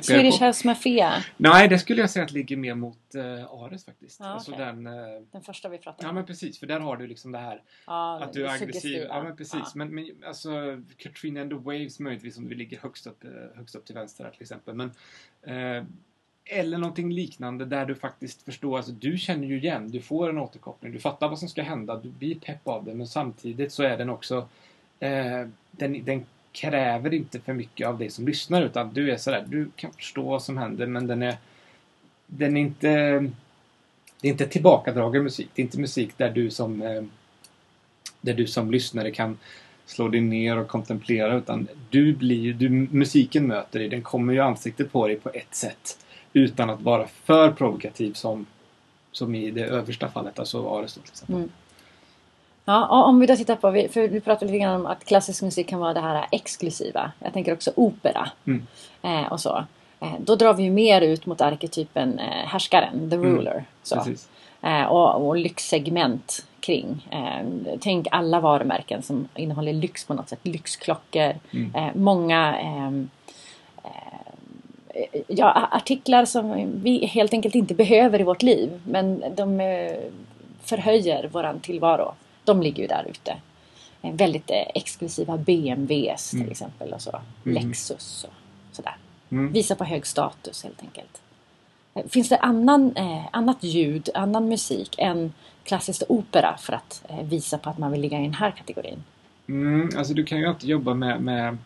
[0.00, 0.42] Swedish.
[0.42, 1.24] House Mafia.
[1.36, 4.20] Nej, det skulle jag säga att ligger mer mot eh, Ares faktiskt.
[4.20, 4.66] Ja, alltså okej.
[4.66, 4.86] den...
[4.86, 4.92] Eh,
[5.32, 6.14] Den första vi pratade ja om.
[6.14, 9.06] men precis, för där har du liksom det här Ja, att du är aggressiv.
[9.08, 9.54] Ja men precis.
[9.54, 9.70] Ja.
[9.74, 13.74] Men, men alltså Katrina and the Waves möjligtvis om vi ligger högst upp, eh, högst
[13.74, 14.74] upp till vänster här till exempel.
[14.74, 14.90] Men,
[15.42, 15.84] eh,
[16.46, 20.38] eller någonting liknande där du faktiskt förstår, alltså du känner ju igen, du får en
[20.38, 23.82] återkoppling, du fattar vad som ska hända, du blir pepp av det men samtidigt så
[23.82, 24.48] är den också
[25.70, 29.70] den, den kräver inte för mycket av dig som lyssnar utan du är sådär, du
[29.76, 31.36] kan förstå vad som händer men den är
[32.26, 32.90] den är inte
[34.20, 35.48] det är inte tillbakadragen musik.
[35.54, 37.02] Det är inte musik där du som eh,
[38.20, 39.38] där du som lyssnare kan
[39.86, 43.88] slå dig ner och kontemplera utan du blir du, musiken möter dig.
[43.88, 45.98] Den kommer ju i ansiktet på dig på ett sätt
[46.32, 48.46] utan att vara för provokativ som
[49.12, 50.92] som i det översta fallet, alltså Aristoteles.
[50.92, 51.36] till exempel.
[51.36, 51.50] Mm.
[52.64, 55.68] Ja, om vi då tittar på, för vi pratade lite grann om att klassisk musik
[55.68, 57.12] kan vara det här exklusiva.
[57.18, 58.66] Jag tänker också opera Mm.
[59.02, 59.64] eh, och så.
[60.00, 63.36] Eh, då drar vi ju mer ut mot arketypen eh, härskaren, the Mm.
[63.36, 63.64] ruler.
[63.82, 63.94] Så.
[63.96, 64.28] Precis.
[64.62, 67.08] Eh, och, och lyxsegment kring.
[67.10, 67.46] Eh,
[67.80, 70.40] tänk alla varumärken som innehåller lyx på något sätt.
[70.42, 71.32] Lyxklockor.
[71.52, 71.74] Mm.
[71.74, 73.08] Eh, många ehm,
[73.82, 78.80] eh, ja, artiklar som vi helt enkelt inte behöver i vårt liv.
[78.86, 79.58] Men de
[80.62, 82.14] förhöjer våran tillvaro.
[82.44, 83.36] De ligger ju där ute.
[84.02, 86.50] Eh, Väldigt eh, exklusiva BMWs till Mm.
[86.50, 87.20] exempel och så.
[87.46, 87.54] Mm.
[87.64, 88.96] Lexus och sådär.
[89.30, 89.52] Mm.
[89.52, 91.22] Visa på hög status helt enkelt.
[91.94, 95.32] Eh, Finns det annan, eh, annat ljud, annan musik än
[95.64, 99.04] klassisk opera för att eh, visa på att man vill ligga i den här kategorin?
[99.48, 101.58] Mm, alltså du kan ju alltid jobba med, med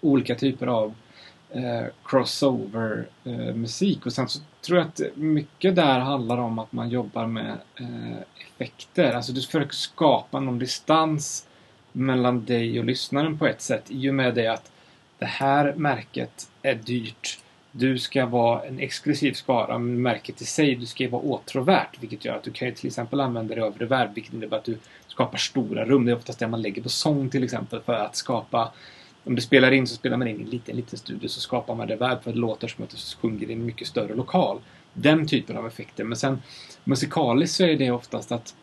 [0.00, 0.94] olika typer av
[1.50, 6.88] eh, crossover-musik eh, och sen så tror jag att mycket där handlar om att man
[6.88, 9.12] jobbar med eh, effekter.
[9.12, 11.46] Alltså du försöker skapa någon distans
[11.92, 14.72] mellan dig och lyssnaren på ett sätt i och med det att
[15.18, 17.38] det här märket är dyrt.
[17.72, 21.96] Du ska vara en exklusiv skara, men märket i sig, du ska ju vara åtråvärt.
[22.00, 24.64] Vilket gör att du kan ju till exempel använda det över reverb, vilket innebär att
[24.64, 24.78] du
[25.08, 26.04] skapar stora rum.
[26.04, 28.72] Det är oftast det man lägger på sång till exempel för att skapa
[29.26, 31.74] om du spelar in så spelar man in i en liten, liten studio så skapar
[31.74, 34.60] man det värd för det låter som att du sjunger i en mycket större lokal.
[34.92, 36.04] Den typen av effekter.
[36.04, 36.42] Men sen
[36.84, 38.54] musikaliskt så är det oftast att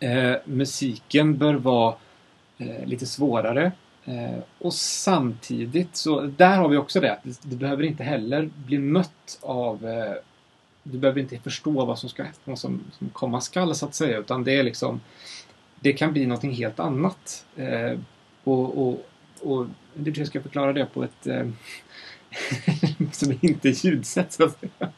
[0.00, 1.94] eh, musiken bör vara
[2.58, 3.72] eh, lite svårare.
[4.04, 8.78] Eh, och samtidigt så, där har vi också det att du behöver inte heller bli
[8.78, 10.14] mött av eh,
[10.82, 14.18] du behöver inte förstå vad som ska vad som, som komma skall så att säga
[14.18, 15.00] utan det är liksom
[15.80, 17.46] det kan bli någonting helt annat.
[17.56, 17.98] Eh,
[18.44, 19.04] och,
[19.42, 19.66] och, och
[20.04, 21.48] tror jag ska förklara det på ett eh,
[23.12, 24.92] som inte är ljudsätt så att säga.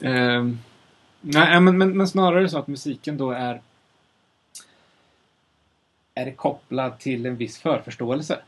[0.00, 0.44] Eh,
[1.20, 3.60] nej, men, men, men snarare så att musiken då är
[6.14, 8.38] är kopplad till en viss förförståelse.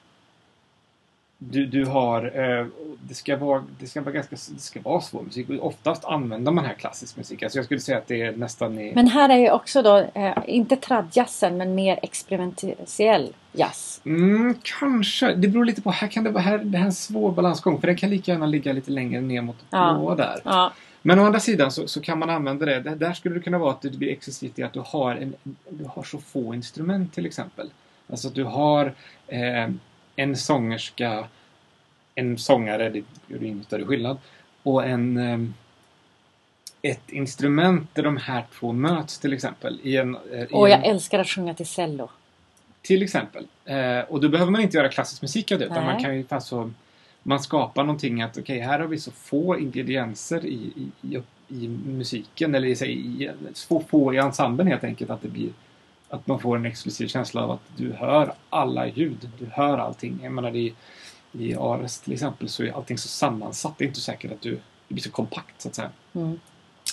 [1.41, 2.67] Du, du har, eh,
[3.01, 5.51] det, ska vara, det ska vara ganska det ska vara svår musik.
[5.51, 7.43] Och Oftast använder man här klassisk musik.
[7.43, 8.93] Alltså jag skulle säga att det är nästan i...
[8.95, 14.01] Men här är ju också då, eh, inte tradjazzen, men mer experimentell jazz.
[14.05, 15.35] Mm, kanske.
[15.35, 15.91] Det beror lite på.
[15.91, 17.81] Här kan det vara här, det här är en svår balansgång.
[17.81, 19.95] För det kan lika gärna ligga lite längre ner mot Ja.
[19.99, 20.41] blåa där.
[20.45, 20.73] Ja,
[21.03, 22.81] Men å andra sidan så, så kan man använda det.
[22.81, 25.35] Där skulle det kunna vara att det blir exklusivt i att du har, en,
[25.71, 27.71] du har så få instrument till exempel.
[28.11, 28.95] Alltså att du har
[29.27, 29.69] eh,
[30.19, 31.29] en sångerska,
[32.15, 34.19] en sångare, det gör ingen större skillnad,
[34.63, 35.39] och en eh,
[36.83, 39.81] ett instrument där de här två möts till exempel.
[39.83, 42.11] I en, eh, i och en, jag älskar att sjunga till cello.
[42.83, 43.47] till exempel.
[43.65, 45.65] Eh, och då behöver man inte göra klassisk musik av det.
[45.65, 45.95] Utan Nej.
[45.95, 46.71] man kan ju alltså,
[47.23, 51.69] man skapar någonting att okej, här har vi så få ingredienser i, i, i, i
[51.69, 55.51] musiken eller i, i, så få i ensemblen helt enkelt att det blir
[56.11, 59.31] att man får en exklusiv känsla av att du hör alla ljud.
[59.39, 60.19] Du hör allting.
[60.23, 60.75] Jag menar i,
[61.33, 63.75] i Ares till exempel så är allting så sammansatt.
[63.79, 65.91] Det är inte säkert att du det blir så kompakt så att säga.
[66.15, 66.41] Mm.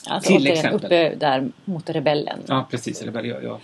[0.08, 0.86] Alltså Till återigen exempel.
[0.86, 2.40] uppe där mot rebellen.
[2.46, 3.04] Ja, precis.
[3.04, 3.60] Väl, jag, jag,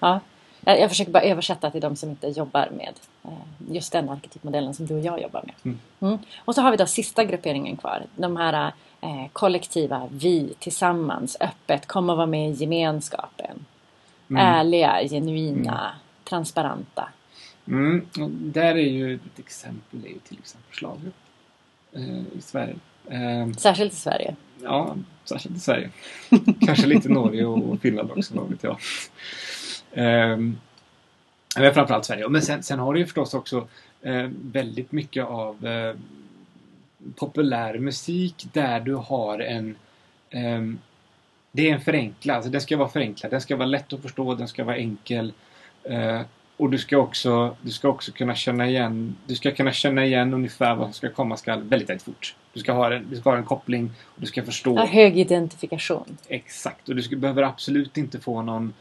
[0.00, 0.20] Ja.
[0.66, 2.92] Jag, försöker bara översätta till de som inte jobbar med
[3.24, 5.54] eh, just den arketypmodellen som du och jag jobbar med.
[5.64, 5.78] Mm.
[6.00, 6.18] Mm.
[6.38, 8.02] Och så har vi då sista grupperingen kvar.
[8.16, 13.64] De här eh, kollektiva, vi tillsammans, öppet, kom och vara med i gemenskapen.
[14.30, 14.46] Mm.
[14.46, 15.94] Ärliga, genuina,
[16.24, 17.08] transparenta.
[17.68, 21.12] Mm, och där är ju ett exempel är ju till exempel schlager
[21.92, 22.74] eh, i Sverige.
[23.08, 24.36] Eh, Särskilt i Sverige.
[24.62, 25.90] ja, särskilt i Sverige.
[26.66, 28.76] Kanske lite Norge och Finland också, vad vet jag.
[29.92, 30.36] Eh,
[31.56, 32.28] men framförallt Sverige.
[32.28, 33.68] Men sen, sen har du ju förstås också
[34.02, 35.94] eh, väldigt mycket av eh,
[37.16, 39.76] populär musik där du har en
[40.30, 40.78] ehm,
[41.56, 43.30] det är en förenklad, alltså den ska vara förenklad.
[43.32, 45.32] Den ska vara lätt att förstå, den ska vara enkel.
[45.82, 46.20] Eh,
[46.56, 50.34] och du ska, också, du ska också kunna känna igen Du ska kunna känna igen
[50.34, 52.34] ungefär vad som ska komma skall väldigt, väldigt fort.
[52.52, 55.18] Du ska ha en, du ska ha en koppling och du ska förstå Ja, hög
[55.18, 56.16] identifikation.
[56.28, 56.88] exakt.
[56.88, 58.74] Och du ska, behöver absolut inte få någon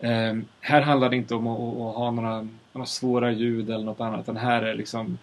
[0.00, 3.84] eh, Här handlar det inte om att, att, att ha några, några svåra ljud eller
[3.84, 4.20] något annat.
[4.20, 5.18] Utan här är liksom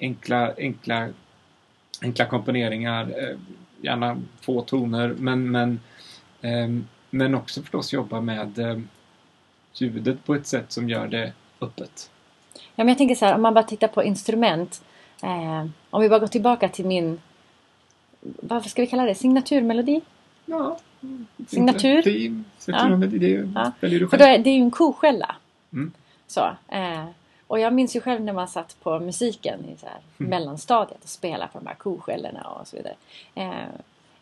[0.00, 1.08] enkla, enkla,
[2.02, 3.02] enkla komponeringar.
[3.02, 3.38] Eh,
[3.80, 5.14] gärna få toner.
[5.18, 5.80] Men, men,
[7.10, 8.78] men också förstås jobba med eh,
[9.74, 12.10] ljudet på ett sätt som gör det öppet.
[12.54, 14.82] Ja, men jag tänker så här, om man bara tittar på instrument.
[15.22, 17.20] Eh, om vi bara går tillbaka till min,
[18.20, 20.00] vad ska vi kalla det, signaturmelodi?
[20.46, 20.78] Ja.
[21.48, 22.02] Signatur?
[22.02, 23.72] Team, signatur, det Ja.
[23.80, 24.28] väljer du För själv.
[24.28, 25.36] då är, det är ju en koskälla.
[25.72, 25.92] Mm.
[26.26, 27.04] Så, eh,
[27.46, 30.30] och jag minns ju själv när man satt på musiken i så här Mm.
[30.30, 32.94] mellanstadiet och spelade på de här koskällorna och så vidare.
[33.34, 33.68] Eh,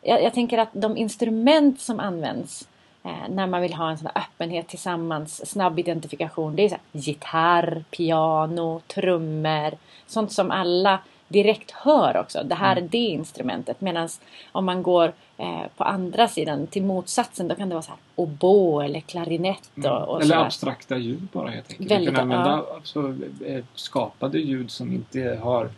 [0.03, 2.68] jag, jag tänker att de instrument som används
[3.05, 6.57] eh, när man vill ha en sån här öppenhet tillsammans, snabb identifikation.
[6.57, 9.70] Det är så här, gitarr, piano, trummor.
[10.07, 10.98] Sånt som alla
[11.28, 12.42] direkt hör också.
[12.44, 12.84] Det här Mm.
[12.84, 13.80] är det instrumentet.
[13.80, 14.09] Medan
[14.53, 17.98] om man går eh, på andra sidan till motsatsen då kan det vara så här
[18.14, 20.14] oboe eller klarinett och, och Mm.
[20.16, 20.44] Eller sådär.
[20.44, 21.90] abstrakta ljud bara helt enkelt.
[21.90, 23.14] Väldigt, du kan använda alltså,
[23.46, 25.70] eh, skapade ljud som inte har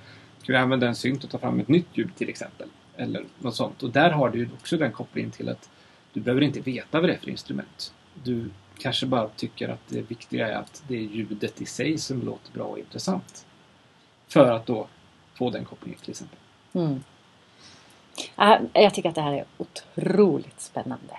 [0.48, 2.68] vi använda en synt och ta fram ett nytt ljud till exempel?
[2.96, 3.82] Eller något sånt.
[3.82, 5.70] Och där har du också den kopplingen till att
[6.12, 7.94] du behöver inte veta vad det är för instrument.
[8.24, 12.22] Du kanske bara tycker att det viktiga är att det är ljudet i sig som
[12.22, 13.46] låter bra och intressant.
[14.28, 14.86] För att då
[15.34, 16.38] få den kopplingen till exempel.
[16.72, 17.02] Mm.
[18.36, 21.14] Ja, Jag tycker att det här är otroligt spännande.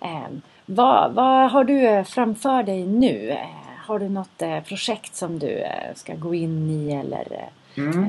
[0.00, 0.26] Eh,
[0.66, 3.30] vad, vad har du framför dig nu?
[3.30, 3.46] Eh,
[3.86, 7.32] har du något eh, projekt som du eh, ska gå in i eller?
[7.32, 7.48] eh,
[7.84, 8.08] Mm.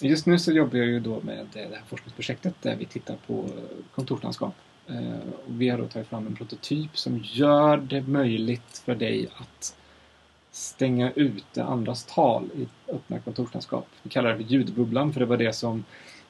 [0.00, 3.48] Just nu så jobbar jag ju då med det här forskningsprojektet där vi tittar på
[3.94, 4.54] kontorslandskap.
[4.88, 9.76] Eh, vi har då tagit fram en prototyp som gör det möjligt för dig att
[10.50, 13.86] stänga ute andras tal i öppna kontorslandskap.
[14.02, 15.84] Vi kallar det för ljudbubblan för det var det som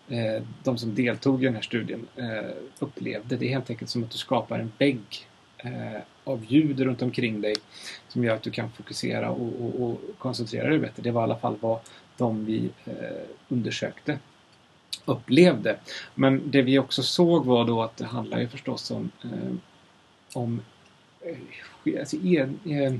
[0.08, 3.36] eh, de som deltog i den här studien eh, upplevde.
[3.36, 5.26] Det är helt enkelt som att du skapar en vägg
[6.24, 7.54] av ljud runt omkring dig
[8.08, 11.02] som gör att du kan fokusera och, och, och koncentrera dig bättre.
[11.02, 11.80] Det var i alla fall vad
[12.16, 12.92] de vi eh,
[13.48, 14.18] undersökte
[15.06, 15.76] upplevde.
[16.14, 19.54] Men det vi också såg var då att det handlar ju förstås om, eh,
[20.32, 20.60] om
[21.20, 22.94] eh, alltså, en, eh,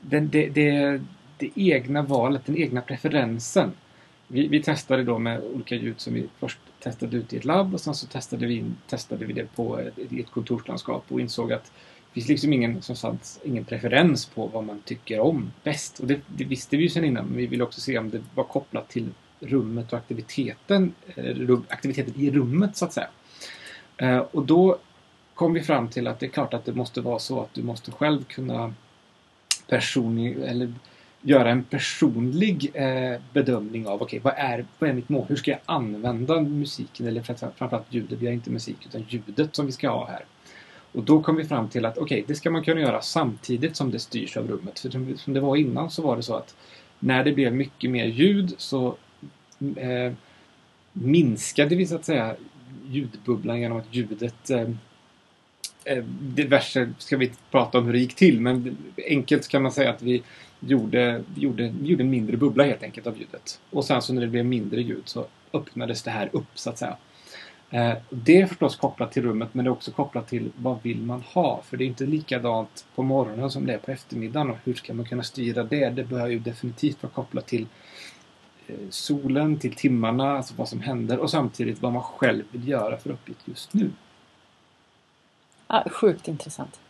[0.00, 1.00] den, det, det,
[1.38, 3.72] det egna valet, den egna preferensen.
[4.28, 7.74] Vi, vi testade då med olika ljud som vi först testade ut i ett labb
[7.74, 11.52] och sen så testade vi, testade vi det på ett, i ett kontorslandskap och insåg
[11.52, 11.72] att
[12.14, 15.98] finns liksom ingen, som sagt, ingen preferens på vad man tycker om bäst.
[16.00, 18.22] Och det, det visste vi ju sedan innan, men vi ville också se om det
[18.34, 19.08] var kopplat till
[19.40, 23.08] rummet och aktiviteten, eh, aktiviteten i rummet så att säga.
[23.96, 24.78] Eh, och då
[25.34, 27.62] kom vi fram till att det är klart att det måste vara så att du
[27.62, 28.74] måste själv kunna
[29.66, 30.72] personlig, eller
[31.22, 35.26] göra en personlig eh, bedömning av okej, vad, är, vad är mitt mål?
[35.28, 38.18] Hur ska jag använda musiken eller framförallt ljudet?
[38.18, 40.24] Vi har inte musik utan ljudet som vi ska ha här.
[40.94, 43.90] Och då kom vi fram till att okej, det ska man kunna göra samtidigt som
[43.90, 44.78] det styrs av rummet.
[44.78, 46.56] För som, det var innan så var det så att
[46.98, 48.96] när det blev mycket mer ljud så
[49.76, 50.12] eh,
[50.92, 52.36] minskade vi så att säga
[52.88, 54.70] ljudbubblan genom att ljudet eh,
[55.84, 58.76] eh diverse, ska vi inte prata om hur det gick till, men
[59.08, 60.22] enkelt kan man säga att vi
[60.60, 63.60] gjorde, gjorde, gjorde en mindre bubbla helt enkelt av ljudet.
[63.70, 66.78] Och sen så när det blev mindre ljud så öppnades det här upp så att
[66.78, 66.96] säga.
[67.74, 71.02] Eh, det är förstås kopplat till rummet men det är också kopplat till vad vill
[71.02, 71.62] man ha?
[71.64, 74.94] För det är inte likadant på morgonen som det är på eftermiddagen och hur ska
[74.94, 75.90] man kunna styra det?
[75.90, 77.66] Det bör ju definitivt vara kopplat till
[78.66, 82.96] eh, solen, till timmarna, alltså vad som händer och samtidigt vad man själv vill göra
[82.96, 83.90] för uppgift just nu.
[85.68, 86.80] Ja, sjukt intressant.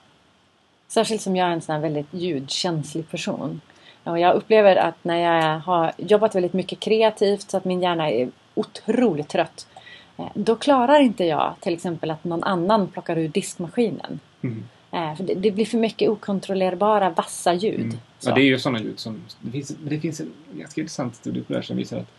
[0.89, 3.61] Särskilt som jag är en sån här väldigt ljudkänslig person.
[4.05, 8.11] Och jag upplever att när jag har jobbat väldigt mycket kreativt så att min hjärna
[8.11, 9.67] är otroligt trött
[10.17, 14.21] eh, Då klarar inte jag till exempel att någon annan plockar ur diskmaskinen.
[14.43, 14.65] Mm.
[14.91, 17.81] Eh, För det, det blir för mycket okontrollerbara vassa ljud.
[17.81, 17.97] Mm.
[18.25, 19.25] Ja, det är ju sådana ljud som...
[19.41, 22.11] Det finns, det finns en ganska intressant studie på det här som visar att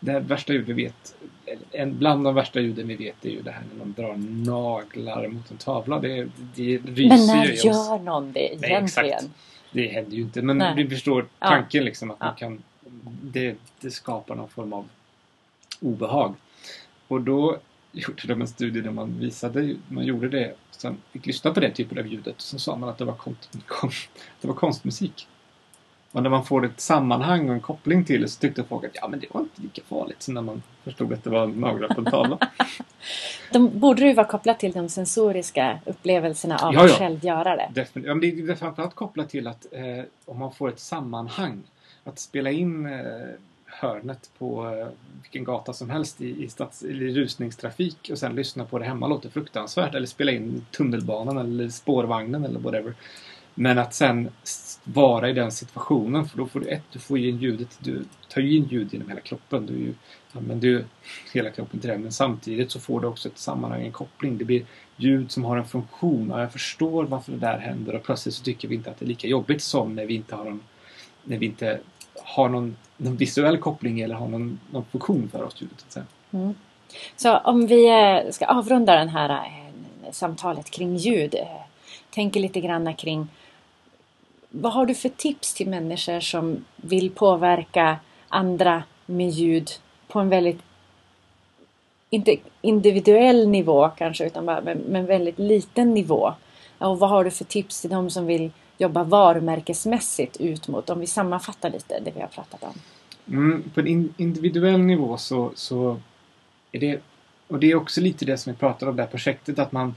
[0.00, 1.14] det värsta ljud vi vet,
[1.72, 4.14] en, bland de värsta ljuden vi vet är ju det här när de drar
[4.52, 5.98] naglar mot en tavla.
[5.98, 7.64] Det, det ryser Men ju när i oss.
[7.64, 8.84] gör någon det Nej, egentligen?
[9.12, 9.28] exakt.
[9.72, 10.74] Det händer ju inte, men Nej.
[10.76, 11.48] vi förstår Ja.
[11.48, 12.34] tanken liksom att man Ja.
[12.38, 12.62] kan...
[13.22, 14.88] Det, det skapar någon form av
[15.80, 16.34] obehag.
[17.08, 17.56] Och då
[17.92, 21.72] gjorde de en studie där man visade, man gjorde det, sen fick lyssna på den
[21.72, 23.90] typen av ljudet och så sa man att det var, konst, kon,
[24.40, 25.28] det var konstmusik.
[26.12, 28.90] Och när man får ett sammanhang och en koppling till det så tyckte folk att
[28.94, 31.88] ja men det var inte lika farligt som när man förstod att det var naglar
[31.88, 32.38] på en tavla.
[33.52, 36.96] De borde ju vara kopplat till de sensoriska upplevelserna av Ja, att ja.
[36.96, 37.70] själv göra det.
[37.74, 38.08] Definitivt.
[38.08, 40.80] Ja, men det är- det är framförallt kopplat till att eh, om man får ett
[40.80, 41.62] sammanhang.
[42.04, 43.00] Att spela in eh,
[43.80, 44.88] hörnet på eh,
[45.22, 49.06] vilken gata som helst i, i, stads, i rusningstrafik och sen lyssna på det hemma
[49.06, 49.94] låter fruktansvärt.
[49.94, 52.94] Eller spela in tunnelbanan eller spårvagnen eller whatever.
[53.54, 54.28] Men att sen
[54.84, 58.40] vara i den situationen för då får du ett, du får in ljudet, du tar
[58.40, 59.66] ju in ljud genom hela kroppen.
[59.66, 59.94] Du ju,
[60.32, 60.84] använder ju
[61.32, 61.98] hela kroppen till det.
[61.98, 64.38] Men samtidigt så får du också ett sammanhang, en koppling.
[64.38, 64.66] Det blir
[64.96, 66.32] ljud som har en funktion.
[66.32, 69.04] Och jag förstår varför det där händer och plötsligt så tycker vi inte att det
[69.04, 70.60] är lika jobbigt som när vi inte har en,
[71.24, 71.80] när vi inte
[72.26, 75.84] har någon, någon visuell koppling eller har någon, någon funktion för oss ljudet.
[75.88, 76.00] Så.
[76.30, 76.54] Mm.
[77.16, 81.34] Så om vi eh, ska avrunda den här eh, samtalet kring ljud.
[81.34, 81.46] Eh,
[82.10, 83.28] tänker lite grann kring
[84.48, 87.98] vad har du för tips till människor som vill påverka
[88.28, 89.70] andra med ljud
[90.08, 90.58] på en väldigt
[92.10, 96.32] inte individuell nivå kanske utan bara men, men väldigt liten nivå.
[96.78, 101.00] Och vad har du för tips till de som vill jobba varumärkesmässigt ut mot om
[101.00, 102.74] vi sammanfattar lite det vi har pratat om.
[103.28, 106.00] Mm, på en in, individuell nivå så, så
[106.72, 107.00] är det,
[107.48, 109.94] och det är också lite det som vi pratade om det här projektet, att man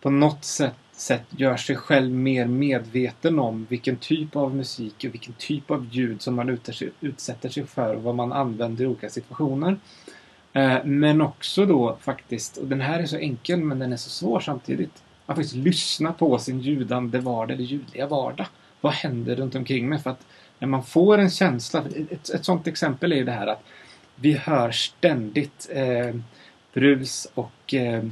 [0.00, 5.14] på något sätt sätt gör sig själv mer medveten om vilken typ av musik och
[5.14, 6.58] vilken typ av ljud som man
[7.00, 9.76] utsätter sig för och vad man använder i olika situationer.
[10.52, 14.10] Eh, men också då faktiskt, och den här är så enkel men den är så
[14.10, 18.46] svår samtidigt, att faktiskt lyssna på sin ljudande vardag eller ljudliga vardag.
[18.80, 19.98] Vad händer runt omkring mig?
[19.98, 20.26] För att
[20.58, 23.62] när man får en känsla, ett, ett sånt exempel är ju det här att
[24.14, 26.14] vi hör ständigt eh,
[26.74, 28.04] brus och eh,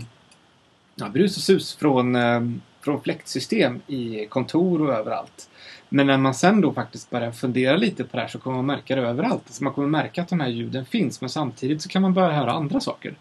[0.95, 2.41] ja, brus och sus från, eh,
[2.81, 5.51] från fläktsystem i kontor och överallt.
[5.89, 8.67] Men när man sen då faktiskt börjar fundera lite på det här så kommer man
[8.67, 9.43] märka det överallt.
[9.47, 12.33] Så man kommer märka att de här ljuden finns men samtidigt så kan man börja
[12.33, 13.15] höra andra saker.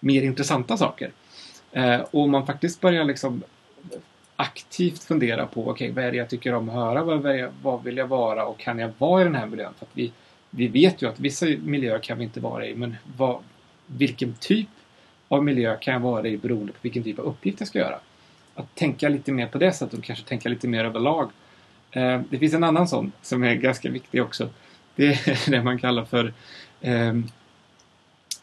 [0.00, 1.10] Mer intressanta saker.
[1.74, 3.42] Eh, och man faktiskt börjar liksom
[4.36, 7.02] aktivt fundera på okej, okay, vad är det jag tycker om att höra?
[7.02, 9.72] Vad, jag, vad vill jag vara och kan jag vara i den här miljön?
[9.78, 10.12] För att vi,
[10.50, 13.38] vi vet ju att vissa miljöer kan vi inte vara i men vad,
[13.86, 14.68] vilken typ
[15.28, 17.98] av miljö kan jag vara i beroende på vilken typ av uppgift jag ska göra?
[18.54, 21.30] Att tänka lite mer på det sättet och kanske tänka lite mer överlag.
[21.90, 24.48] Eh, det finns en annan sån som är ganska viktig också.
[24.94, 26.32] Det är det man kallar för
[26.80, 27.14] eh,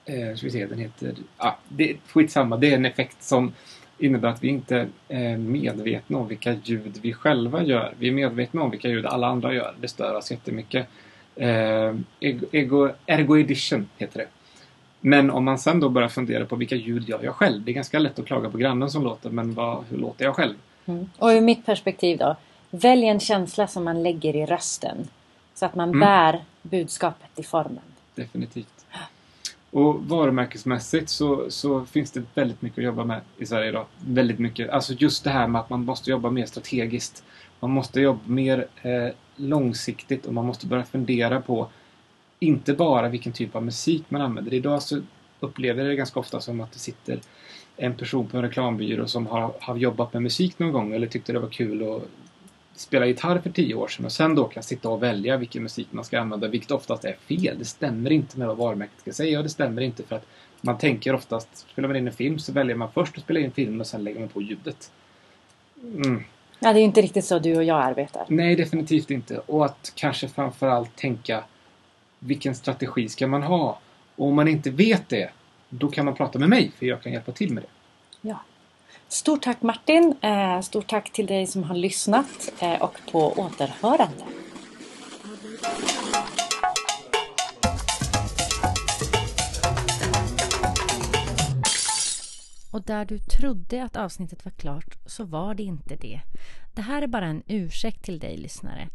[0.06, 1.14] eh, ska vi se, den heter...
[1.38, 3.54] Ah, det, skitsamma, det är en effekt som
[3.98, 7.94] innebär att vi inte är medvetna om vilka ljud vi själva gör.
[8.00, 9.74] Vi är medvetna om vilka ljud alla andra gör.
[9.82, 10.88] Det stör oss jättemycket.
[11.36, 11.96] Eh,
[12.52, 14.28] ego, ergo edition heter det.
[15.00, 17.64] Men om man sen då börjar fundera på vilka ljud jag gör själv.
[17.64, 20.36] Det är ganska lätt att klaga på grannen som låter, men vad, hur låter jag
[20.36, 20.56] själv?
[20.86, 21.10] Mm.
[21.18, 22.36] Och ur mitt perspektiv då.
[22.70, 25.08] Välj en känsla som man lägger i rösten.
[25.54, 26.00] Så att man mm.
[26.00, 27.82] bär budskapet i formen.
[28.16, 28.81] Definitivt.
[29.72, 33.86] Och varumärkesmässigt så, så finns det väldigt mycket att jobba med i Sverige idag.
[34.06, 34.70] Väldigt mycket.
[34.70, 37.24] Alltså just det här med att man måste jobba mer strategiskt.
[37.60, 41.68] Man måste jobba mer eh, långsiktigt och man måste börja fundera på
[42.40, 44.54] inte bara vilken typ av musik man använder.
[44.54, 45.02] Idag så
[45.40, 47.20] upplever jag det ganska ofta som att det sitter
[47.78, 51.34] en person på en reklambyrå som har, har jobbat med musik någon gång eller tyckte
[51.34, 52.04] det var kul att
[52.82, 55.88] spela gitarr för tio år sedan och sen då kan sitta och välja vilken musik
[55.92, 57.56] man ska använda, vilket oftast är fel.
[57.60, 60.26] Det stämmer inte med vad varumärket ska säga och det stämmer inte för att
[60.62, 63.52] man tänker oftast, spelar man in en film så väljer man först att spela in
[63.52, 64.92] filmen och sen lägger man på ljudet.
[65.84, 66.24] Mm.
[66.60, 68.26] Ja, det är inte riktigt så du och jag arbetar.
[68.28, 69.38] Nej, definitivt inte.
[69.38, 71.44] Och att kanske framförallt tänka
[72.20, 73.80] vilken strategi ska man ha?
[74.16, 75.30] Och om man inte vet det,
[75.70, 77.70] då kan man prata med mig för jag kan hjälpa till med det.
[78.30, 78.40] Ja.
[79.12, 80.16] Stort tack Martin!
[80.22, 84.24] Eh, stort tack till dig som har lyssnat eh, och på återhörande.
[92.72, 96.22] Och där du trodde att avsnittet var klart så var det inte det.
[96.74, 98.90] Det här är bara en ursäkt till dig lyssnare.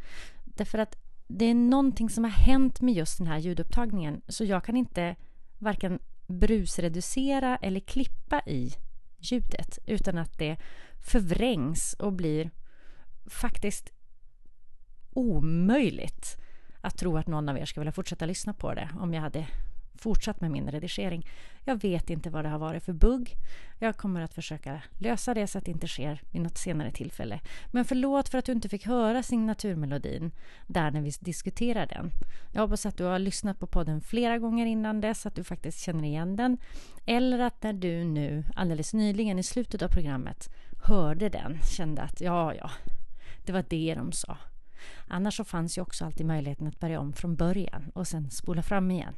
[0.44, 0.96] Därför att
[1.26, 5.16] det är någonting som har hänt med just den här ljudupptagningen så jag kan inte
[5.58, 8.72] varken brusreducera eller klippa i
[9.18, 10.56] ljudet utan att det
[11.00, 12.50] förvrängs och blir
[13.26, 13.92] faktiskt
[15.10, 16.36] omöjligt
[16.80, 19.46] att tro att någon av er ska vilja fortsätta lyssna på det om jag hade
[19.96, 21.26] fortsatt med min redigering.
[21.64, 23.34] Jag vet inte vad det har varit för bugg.
[23.78, 27.40] Jag kommer att försöka lösa det så att det inte sker vid något senare tillfälle.
[27.70, 30.30] Men förlåt för att du inte fick höra signaturmelodin
[30.66, 32.10] där när vi diskuterar den.
[32.52, 35.80] Jag hoppas att du har lyssnat på podden flera gånger innan dess, att du faktiskt
[35.80, 36.58] känner igen den.
[37.06, 40.48] Eller att när du nu alldeles nyligen i slutet av programmet
[40.82, 42.70] hörde den kände att ja, ja,
[43.46, 44.38] det var det de sa.
[45.08, 48.62] Annars så fanns ju också alltid möjligheten att börja om från början och sen spola
[48.62, 49.14] fram igen.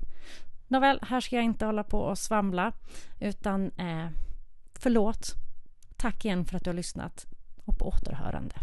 [0.68, 2.72] Nåväl, här ska jag inte hålla på och svamla
[3.20, 4.08] utan eh,
[4.78, 5.34] förlåt.
[5.96, 7.26] Tack igen för att du har lyssnat
[7.64, 8.54] och på återhörande.